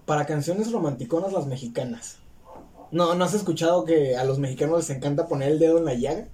Para 0.05 0.25
canciones 0.25 0.73
romanticonas 0.73 1.31
las 1.31 1.47
mexicanas. 1.47 2.17
No, 2.91 3.15
¿no 3.15 3.23
has 3.23 3.33
escuchado 3.33 3.85
que 3.85 4.17
a 4.17 4.25
los 4.25 4.37
mexicanos 4.37 4.79
les 4.79 4.97
encanta 4.97 5.29
poner 5.29 5.53
el 5.53 5.59
dedo 5.59 5.77
en 5.77 5.85
la 5.85 5.93
llaga? 5.93 6.27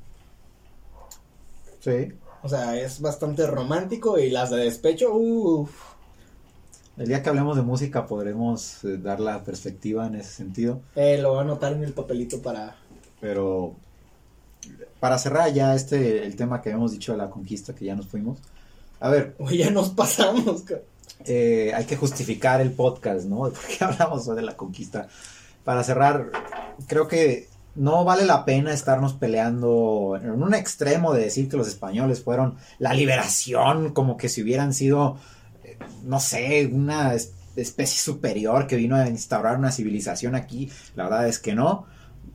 Sí. 1.79 2.11
O 2.41 2.49
sea, 2.49 2.75
es 2.75 3.01
bastante 3.01 3.45
romántico 3.45 4.17
y 4.17 4.31
las 4.31 4.49
de 4.49 4.57
despecho, 4.57 5.13
uff. 5.13 5.90
El 6.97 7.07
día 7.07 7.23
que 7.23 7.29
hablemos 7.29 7.55
de 7.55 7.63
música 7.63 8.05
podremos 8.05 8.83
eh, 8.83 8.97
dar 8.97 9.19
la 9.19 9.43
perspectiva 9.43 10.07
en 10.07 10.15
ese 10.15 10.31
sentido. 10.31 10.81
Eh, 10.95 11.17
lo 11.21 11.29
voy 11.29 11.39
a 11.39 11.41
anotar 11.41 11.73
en 11.73 11.83
el 11.83 11.93
papelito 11.93 12.41
para... 12.41 12.75
Pero 13.19 13.75
para 14.99 15.17
cerrar 15.17 15.51
ya 15.51 15.73
este 15.75 16.25
el 16.25 16.35
tema 16.35 16.61
que 16.61 16.69
habíamos 16.69 16.91
dicho 16.91 17.11
de 17.11 17.17
la 17.17 17.29
conquista 17.29 17.73
que 17.73 17.85
ya 17.85 17.95
nos 17.95 18.07
fuimos. 18.07 18.39
A 18.99 19.09
ver, 19.09 19.35
Uy, 19.39 19.57
ya 19.57 19.71
nos 19.71 19.89
pasamos. 19.89 20.63
eh, 21.25 21.71
hay 21.75 21.85
que 21.85 21.97
justificar 21.97 22.61
el 22.61 22.71
podcast, 22.71 23.25
¿no? 23.25 23.37
¿Por 23.39 23.53
qué 23.67 23.83
hablamos 23.83 24.27
hoy 24.27 24.35
de 24.35 24.43
la 24.43 24.55
conquista? 24.55 25.07
Para 25.63 25.83
cerrar, 25.83 26.29
creo 26.87 27.07
que 27.07 27.47
no 27.75 28.03
vale 28.03 28.25
la 28.25 28.45
pena 28.45 28.73
estarnos 28.73 29.13
peleando 29.13 30.19
en 30.21 30.29
un 30.31 30.53
extremo 30.53 31.13
de 31.13 31.23
decir 31.23 31.49
que 31.49 31.57
los 31.57 31.67
españoles 31.67 32.21
fueron 32.23 32.57
la 32.79 32.93
liberación, 32.93 33.93
como 33.93 34.17
que 34.17 34.29
si 34.29 34.41
hubieran 34.43 34.73
sido, 34.73 35.17
no 36.03 36.19
sé, 36.19 36.69
una 36.71 37.13
especie 37.55 37.99
superior 37.99 38.67
que 38.67 38.75
vino 38.75 38.95
a 38.95 39.07
instaurar 39.07 39.57
una 39.57 39.71
civilización 39.71 40.35
aquí. 40.35 40.71
La 40.95 41.03
verdad 41.05 41.27
es 41.27 41.39
que 41.39 41.53
no. 41.53 41.85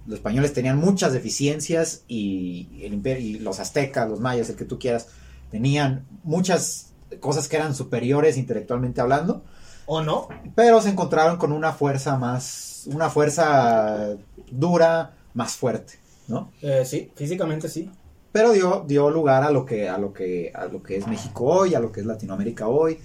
Los 0.07 0.17
españoles 0.19 0.53
tenían 0.53 0.79
muchas 0.79 1.13
deficiencias 1.13 2.05
y 2.07 2.81
el 2.83 2.93
imperio, 2.93 3.27
y 3.27 3.39
los 3.41 3.59
aztecas, 3.59 4.09
los 4.09 4.21
mayas, 4.21 4.49
el 4.49 4.57
que 4.57 4.65
tú 4.65 4.79
quieras, 4.79 5.09
tenían 5.51 6.05
muchas 6.23 6.93
cosas 7.21 7.49
que 7.49 7.57
eran 7.57 7.75
superiores 7.75 8.37
intelectualmente 8.37 9.01
hablando. 9.01 9.43
¿O 9.87 10.03
no? 10.03 10.29
Pero 10.55 10.81
se 10.81 10.91
encontraron 10.91 11.37
con 11.39 11.53
una 11.53 11.73
fuerza 11.73 12.19
más, 12.19 12.85
una 12.87 13.09
fuerza 13.09 14.17
dura, 14.51 15.15
más 15.35 15.55
fuerte, 15.57 15.95
¿no? 16.29 16.53
Eh, 16.61 16.85
sí, 16.85 17.11
físicamente 17.15 17.69
sí. 17.69 17.91
Pero 18.33 18.53
dio, 18.53 18.85
dio 18.87 19.11
lugar 19.11 19.45
a 19.45 19.51
lo 19.51 19.65
que, 19.65 19.89
a 19.89 19.97
lo 19.97 20.13
que, 20.13 20.53
a 20.55 20.67
lo 20.67 20.83
que 20.83 20.97
es 20.97 21.07
México 21.07 21.45
hoy, 21.45 21.75
a 21.75 21.81
lo 21.81 21.93
que 21.93 22.01
es 22.01 22.07
Latinoamérica 22.07 22.69
hoy. 22.69 22.99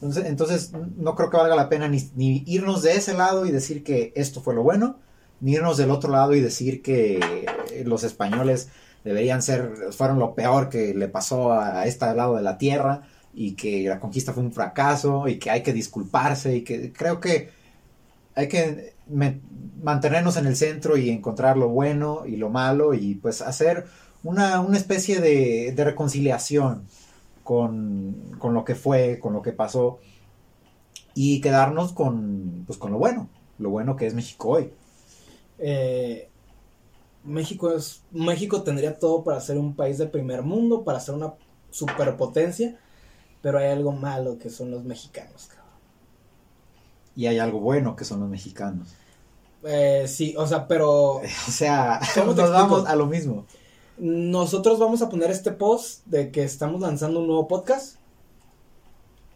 Entonces, 0.00 0.26
entonces 0.26 0.72
no 0.96 1.16
creo 1.16 1.28
que 1.28 1.36
valga 1.36 1.56
la 1.56 1.68
pena 1.68 1.88
ni, 1.88 2.44
irnos 2.46 2.82
de 2.82 2.94
ese 2.94 3.14
lado 3.14 3.46
y 3.46 3.50
decir 3.50 3.82
que 3.82 4.12
esto 4.14 4.40
fue 4.40 4.54
lo 4.54 4.62
bueno, 4.62 4.98
ni 5.40 5.52
irnos 5.52 5.76
del 5.76 5.90
otro 5.90 6.12
lado 6.12 6.34
y 6.34 6.40
decir 6.40 6.82
que 6.82 7.46
los 7.84 8.04
españoles 8.04 8.68
deberían 9.04 9.42
ser, 9.42 9.92
fueron 9.92 10.18
lo 10.18 10.34
peor 10.34 10.68
que 10.68 10.94
le 10.94 11.08
pasó 11.08 11.52
a 11.52 11.86
este 11.86 12.14
lado 12.14 12.36
de 12.36 12.42
la 12.42 12.58
tierra 12.58 13.02
y 13.34 13.54
que 13.54 13.88
la 13.88 14.00
conquista 14.00 14.32
fue 14.32 14.42
un 14.42 14.52
fracaso 14.52 15.28
y 15.28 15.38
que 15.38 15.50
hay 15.50 15.62
que 15.62 15.72
disculparse 15.72 16.56
y 16.56 16.62
que 16.62 16.92
creo 16.92 17.20
que 17.20 17.50
hay 18.34 18.48
que 18.48 18.94
mantenernos 19.82 20.36
en 20.36 20.46
el 20.46 20.56
centro 20.56 20.96
y 20.96 21.10
encontrar 21.10 21.56
lo 21.56 21.68
bueno 21.68 22.24
y 22.26 22.36
lo 22.36 22.50
malo 22.50 22.94
y 22.94 23.16
pues 23.16 23.42
hacer 23.42 23.86
una, 24.22 24.64
especie 24.76 25.20
de, 25.20 25.72
reconciliación 25.76 26.84
con, 27.48 28.30
lo 28.42 28.62
que 28.62 28.74
fue, 28.74 29.18
con 29.18 29.32
lo 29.32 29.40
que 29.40 29.52
pasó 29.52 30.00
y 31.14 31.40
quedarnos 31.40 31.94
con, 31.94 32.64
pues, 32.66 32.78
con 32.78 32.92
lo 32.92 32.98
bueno, 32.98 33.30
lo 33.58 33.70
bueno 33.70 33.96
que 33.96 34.06
es 34.06 34.12
México 34.12 34.50
hoy. 34.50 34.70
Eh, 35.58 36.28
México 37.24 37.72
es 37.72 38.02
México 38.10 38.62
tendría 38.64 38.98
todo 38.98 39.24
para 39.24 39.40
ser 39.40 39.56
un 39.56 39.74
país 39.74 39.96
de 39.96 40.06
primer 40.08 40.42
mundo, 40.42 40.84
para 40.84 41.00
ser 41.00 41.14
una 41.14 41.32
superpotencia, 41.70 42.78
pero 43.40 43.56
hay 43.56 43.68
algo 43.68 43.92
malo 43.92 44.38
que 44.38 44.50
son 44.50 44.70
los 44.70 44.84
mexicanos, 44.84 45.48
Y 47.16 47.28
hay 47.28 47.38
algo 47.38 47.60
bueno 47.60 47.96
que 47.96 48.04
son 48.04 48.20
los 48.20 48.28
mexicanos. 48.28 48.94
Eh, 49.64 50.04
sí, 50.06 50.34
o 50.36 50.46
sea, 50.46 50.68
pero... 50.68 51.12
o 51.48 51.50
sea, 51.50 51.98
nos 52.14 52.36
vamos 52.36 52.86
a 52.86 52.94
lo 52.94 53.06
mismo. 53.06 53.46
Nosotros 53.98 54.78
vamos 54.78 55.02
a 55.02 55.08
poner 55.08 55.30
este 55.30 55.50
post 55.50 56.06
de 56.06 56.30
que 56.30 56.44
estamos 56.44 56.80
lanzando 56.80 57.20
un 57.20 57.26
nuevo 57.26 57.48
podcast. 57.48 57.96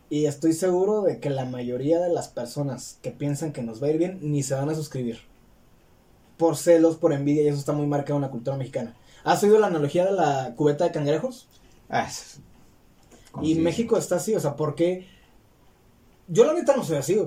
Y 0.09 0.27
estoy 0.27 0.53
seguro 0.53 1.03
de 1.03 1.18
que 1.18 1.31
la 1.31 1.44
mayoría 1.46 1.98
de 2.01 2.12
las 2.12 2.29
personas 2.29 2.98
que 3.03 3.11
piensan 3.11 3.53
que 3.53 3.62
nos 3.62 3.83
va 3.83 3.87
a 3.88 3.90
ir 3.90 3.98
bien 3.98 4.18
ni 4.22 4.42
se 4.42 4.55
van 4.55 4.68
a 4.68 4.75
suscribir. 4.75 5.20
Por 6.37 6.57
celos, 6.57 6.96
por 6.96 7.12
envidia, 7.12 7.42
y 7.42 7.48
eso 7.48 7.59
está 7.59 7.72
muy 7.72 7.87
marcado 7.87 8.16
en 8.16 8.22
la 8.22 8.31
cultura 8.31 8.57
mexicana. 8.57 8.94
¿Has 9.25 9.42
oído 9.42 9.59
la 9.59 9.68
analogía 9.68 10.05
de 10.05 10.12
la 10.12 10.55
cubeta 10.57 10.85
de 10.85 10.92
cangrejos? 10.92 11.48
Ah, 11.88 12.09
y 13.40 13.55
México 13.57 13.96
está 13.96 14.16
así, 14.16 14.35
o 14.35 14.40
sea, 14.40 14.57
porque 14.57 15.07
yo 16.29 16.44
la 16.44 16.55
neta 16.55 16.77
no 16.77 16.85
soy 16.85 16.96
así, 16.96 17.18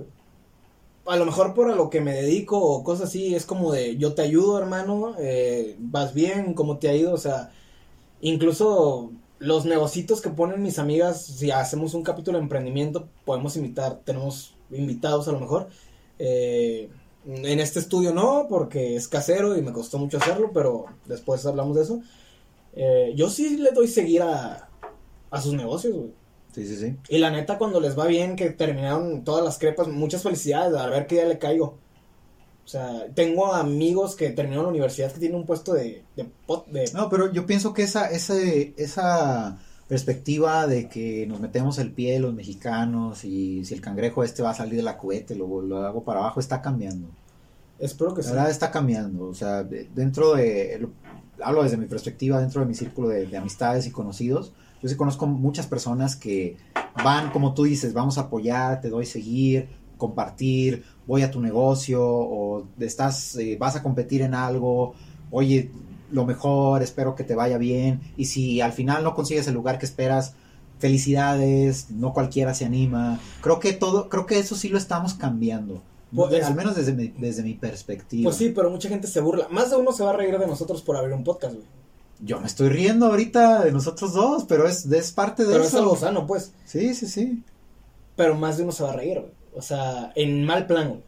A 1.05 1.17
lo 1.17 1.25
mejor 1.25 1.53
por 1.53 1.69
a 1.69 1.75
lo 1.75 1.89
que 1.89 2.01
me 2.01 2.13
dedico 2.13 2.59
o 2.59 2.83
cosas 2.83 3.09
así, 3.09 3.35
es 3.35 3.45
como 3.45 3.71
de 3.71 3.97
yo 3.97 4.13
te 4.15 4.23
ayudo, 4.23 4.57
hermano, 4.57 5.15
eh, 5.19 5.75
vas 5.79 6.13
bien, 6.13 6.53
¿cómo 6.55 6.79
te 6.79 6.89
ha 6.89 6.95
ido? 6.95 7.13
O 7.13 7.17
sea, 7.17 7.51
incluso 8.21 9.11
los 9.39 9.65
negocitos 9.65 10.21
que 10.21 10.29
ponen 10.29 10.63
mis 10.63 10.79
amigas, 10.79 11.23
si 11.23 11.51
hacemos 11.51 11.93
un 11.93 12.03
capítulo 12.03 12.37
de 12.37 12.43
emprendimiento, 12.43 13.07
podemos 13.23 13.55
invitar, 13.55 14.01
tenemos 14.03 14.55
invitados 14.71 15.27
a 15.27 15.31
lo 15.31 15.39
mejor. 15.39 15.67
Eh, 16.17 16.89
en 17.25 17.59
este 17.59 17.79
estudio 17.79 18.13
no, 18.13 18.47
porque 18.49 18.95
es 18.95 19.07
casero 19.07 19.57
y 19.57 19.61
me 19.61 19.73
costó 19.73 19.97
mucho 19.99 20.17
hacerlo, 20.17 20.51
pero 20.53 20.85
después 21.05 21.45
hablamos 21.45 21.75
de 21.75 21.83
eso. 21.83 22.01
Eh, 22.73 23.13
yo 23.15 23.29
sí 23.29 23.57
le 23.57 23.71
doy 23.71 23.87
seguir 23.87 24.21
a, 24.21 24.69
a 25.31 25.41
sus 25.41 25.53
negocios, 25.53 25.95
güey. 25.95 26.24
Sí, 26.55 26.65
sí, 26.65 26.77
sí. 26.77 26.95
Y 27.09 27.17
la 27.17 27.31
neta, 27.31 27.57
cuando 27.57 27.81
les 27.81 27.99
va 27.99 28.05
bien, 28.05 28.37
que 28.37 28.49
terminaron 28.49 29.25
todas 29.25 29.43
las 29.43 29.59
crepas, 29.59 29.89
muchas 29.89 30.23
felicidades, 30.23 30.73
a 30.73 30.87
ver 30.87 31.05
qué 31.05 31.15
día 31.15 31.25
le 31.25 31.37
caigo. 31.37 31.77
O 32.63 32.67
sea, 32.67 33.07
tengo 33.13 33.53
amigos 33.53 34.15
que 34.15 34.29
terminaron 34.29 34.63
la 34.63 34.69
universidad 34.69 35.11
que 35.11 35.19
tienen 35.19 35.37
un 35.37 35.45
puesto 35.45 35.73
de, 35.73 36.05
de, 36.15 36.29
de... 36.71 36.91
No, 36.93 37.09
pero 37.09 37.29
yo 37.33 37.45
pienso 37.45 37.73
que 37.73 37.83
esa, 37.83 38.09
ese, 38.09 38.73
esa 38.77 39.57
perspectiva 39.89 40.65
de 40.65 40.87
que 40.87 41.27
nos 41.27 41.41
metemos 41.41 41.77
el 41.77 41.91
pie 41.91 42.19
los 42.19 42.33
mexicanos 42.33 43.25
y 43.25 43.65
si 43.65 43.73
el 43.73 43.81
cangrejo 43.81 44.23
este 44.23 44.41
va 44.41 44.51
a 44.51 44.55
salir 44.55 44.77
de 44.77 44.81
la 44.81 44.97
cubeta 44.97 45.35
lo, 45.35 45.61
lo 45.61 45.79
hago 45.85 46.05
para 46.05 46.21
abajo, 46.21 46.39
está 46.39 46.61
cambiando. 46.61 47.09
Espero 47.79 48.13
que 48.13 48.23
sí. 48.23 48.29
La 48.29 48.35
verdad 48.35 48.51
está 48.51 48.71
cambiando. 48.71 49.25
O 49.25 49.33
sea, 49.33 49.63
dentro 49.63 50.35
de... 50.35 50.87
Hablo 51.43 51.63
desde 51.63 51.75
mi 51.75 51.87
perspectiva, 51.87 52.39
dentro 52.39 52.61
de 52.61 52.67
mi 52.67 52.75
círculo 52.75 53.09
de 53.09 53.35
amistades 53.35 53.87
y 53.87 53.91
conocidos 53.91 54.53
yo 54.85 54.89
sí 54.89 54.97
conozco 54.97 55.25
muchas 55.25 55.65
personas 55.65 56.15
que 56.15 56.57
van, 57.03 57.31
como 57.31 57.55
tú 57.55 57.63
dices, 57.63 57.91
vamos 57.91 58.19
a 58.19 58.21
apoyar, 58.21 58.81
te 58.81 58.89
doy 58.91 59.07
seguir, 59.07 59.67
compartir, 59.97 60.83
voy 61.07 61.23
a 61.23 61.31
tu 61.31 61.41
negocio 61.41 62.05
o 62.05 62.67
estás, 62.79 63.35
eh, 63.37 63.57
vas 63.59 63.75
a 63.75 63.81
competir 63.81 64.21
en 64.21 64.35
algo, 64.35 64.93
oye, 65.31 65.71
lo 66.11 66.27
mejor, 66.27 66.83
espero 66.83 67.15
que 67.15 67.23
te 67.23 67.33
vaya 67.33 67.57
bien. 67.57 67.99
Y 68.15 68.25
si 68.25 68.61
al 68.61 68.73
final 68.73 69.03
no 69.03 69.15
consigues 69.15 69.47
el 69.47 69.55
lugar 69.55 69.79
que 69.79 69.87
esperas, 69.87 70.35
felicidades, 70.77 71.89
no 71.89 72.13
cualquiera 72.13 72.53
se 72.53 72.65
anima. 72.65 73.19
Creo 73.41 73.59
que 73.59 73.73
todo, 73.73 74.07
creo 74.07 74.27
que 74.27 74.37
eso 74.37 74.55
sí 74.55 74.69
lo 74.69 74.77
estamos 74.77 75.15
cambiando. 75.15 75.81
Pues 76.13 76.45
al 76.45 76.53
menos 76.53 76.75
desde 76.75 76.93
mi, 76.93 77.07
desde 77.07 77.41
mi 77.41 77.55
perspectiva. 77.55 78.25
Pues 78.25 78.35
sí, 78.35 78.53
pero 78.55 78.69
mucha 78.69 78.87
gente 78.87 79.07
se 79.07 79.19
burla. 79.19 79.47
Más 79.49 79.71
de 79.71 79.77
uno 79.77 79.91
se 79.93 80.03
va 80.03 80.11
a 80.11 80.15
reír 80.15 80.37
de 80.37 80.45
nosotros 80.45 80.83
por 80.83 80.95
abrir 80.95 81.15
un 81.15 81.23
podcast, 81.23 81.55
güey 81.55 81.84
yo 82.19 82.39
me 82.39 82.47
estoy 82.47 82.69
riendo 82.69 83.07
ahorita 83.07 83.63
de 83.65 83.71
nosotros 83.71 84.13
dos, 84.13 84.45
pero 84.45 84.67
es, 84.67 84.85
es 84.85 85.11
parte 85.11 85.43
de 85.43 85.49
eso. 85.49 85.57
Pero 85.57 85.67
es 85.67 85.75
algo 85.75 85.95
sano, 85.95 86.27
pues. 86.27 86.51
Sí, 86.65 86.93
sí, 86.93 87.07
sí. 87.07 87.43
Pero 88.15 88.35
más 88.35 88.57
de 88.57 88.63
uno 88.63 88.71
se 88.71 88.83
va 88.83 88.91
a 88.91 88.95
reír, 88.95 89.19
güey. 89.19 89.31
O 89.55 89.61
sea, 89.61 90.11
en 90.15 90.45
mal 90.45 90.67
plan, 90.67 91.01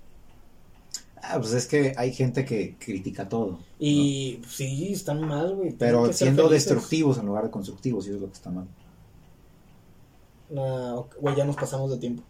Ah, 1.29 1.39
pues 1.39 1.51
es 1.53 1.67
que 1.67 1.93
hay 1.97 2.13
gente 2.13 2.45
que 2.45 2.75
critica 2.77 3.27
todo. 3.27 3.59
Y 3.79 4.39
sí, 4.47 4.93
están 4.93 5.21
mal, 5.21 5.55
güey. 5.55 5.71
Pero 5.71 6.13
siendo 6.13 6.47
destructivos 6.47 7.17
en 7.17 7.25
lugar 7.25 7.43
de 7.43 7.51
constructivos, 7.51 8.05
y 8.05 8.09
eso 8.09 8.15
es 8.15 8.21
lo 8.21 8.27
que 8.27 8.33
está 8.33 8.49
mal. 8.49 8.67
güey, 11.19 11.35
ya 11.35 11.43
nos 11.43 11.57
pasamos 11.57 11.91
de 11.91 11.97
tiempo. 11.97 12.23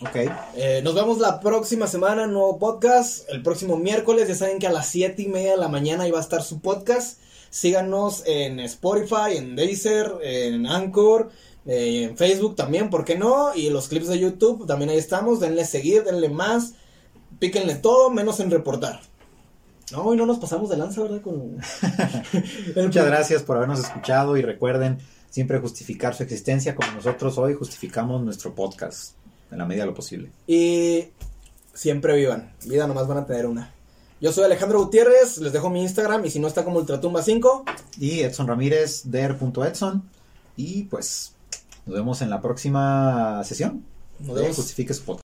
Ok. 0.00 0.16
Eh, 0.56 0.80
nos 0.82 0.94
vemos 0.94 1.18
la 1.18 1.40
próxima 1.40 1.86
semana, 1.86 2.26
nuevo 2.26 2.58
podcast. 2.58 3.28
El 3.28 3.42
próximo 3.42 3.76
miércoles, 3.76 4.26
ya 4.26 4.34
saben 4.34 4.58
que 4.58 4.66
a 4.66 4.72
las 4.72 4.88
siete 4.88 5.22
y 5.22 5.28
media 5.28 5.52
de 5.52 5.58
la 5.58 5.68
mañana 5.68 6.08
iba 6.08 6.18
a 6.18 6.22
estar 6.22 6.42
su 6.42 6.60
podcast. 6.60 7.18
Síganos 7.54 8.24
en 8.26 8.58
Spotify, 8.58 9.36
en 9.36 9.54
Deezer, 9.54 10.14
en 10.22 10.66
Anchor, 10.66 11.30
eh, 11.64 12.02
en 12.02 12.16
Facebook 12.16 12.56
también, 12.56 12.90
¿por 12.90 13.04
qué 13.04 13.16
no? 13.16 13.54
Y 13.54 13.70
los 13.70 13.86
clips 13.86 14.08
de 14.08 14.18
YouTube 14.18 14.66
también 14.66 14.90
ahí 14.90 14.98
estamos. 14.98 15.38
Denle 15.38 15.64
seguir, 15.64 16.02
denle 16.02 16.28
más. 16.30 16.74
Píquenle 17.38 17.76
todo, 17.76 18.10
menos 18.10 18.40
en 18.40 18.50
reportar. 18.50 19.02
No, 19.92 20.12
y 20.12 20.16
no 20.16 20.26
nos 20.26 20.40
pasamos 20.40 20.68
de 20.68 20.78
lanza, 20.78 21.02
¿verdad? 21.02 21.22
Muchas 22.74 23.06
gracias 23.06 23.44
por 23.44 23.56
habernos 23.56 23.78
escuchado 23.78 24.36
y 24.36 24.42
recuerden 24.42 24.98
siempre 25.30 25.60
justificar 25.60 26.12
su 26.12 26.24
existencia 26.24 26.74
como 26.74 26.90
nosotros 26.90 27.38
hoy 27.38 27.54
justificamos 27.54 28.20
nuestro 28.24 28.52
podcast 28.52 29.14
en 29.52 29.58
la 29.58 29.64
medida 29.64 29.84
de 29.84 29.90
lo 29.90 29.94
posible. 29.94 30.32
Y 30.48 31.04
siempre 31.72 32.16
vivan. 32.16 32.52
Vida 32.66 32.88
nomás 32.88 33.06
van 33.06 33.18
a 33.18 33.26
tener 33.26 33.46
una. 33.46 33.73
Yo 34.24 34.32
soy 34.32 34.44
Alejandro 34.44 34.82
Gutiérrez, 34.82 35.36
les 35.36 35.52
dejo 35.52 35.68
mi 35.68 35.82
Instagram 35.82 36.24
y 36.24 36.30
si 36.30 36.38
no 36.38 36.48
está 36.48 36.64
como 36.64 36.80
Ultratumba5. 36.80 37.64
Y 38.00 38.20
Edson 38.20 38.46
Ramírez, 38.46 39.02
der.edson. 39.04 40.02
Y 40.56 40.84
pues 40.84 41.34
nos 41.84 41.94
vemos 41.94 42.22
en 42.22 42.30
la 42.30 42.40
próxima 42.40 43.44
sesión. 43.44 43.84
Nos 44.20 44.34
vemos. 44.34 44.56
Justifique 44.56 44.94
su 44.94 45.02
podcast. 45.02 45.23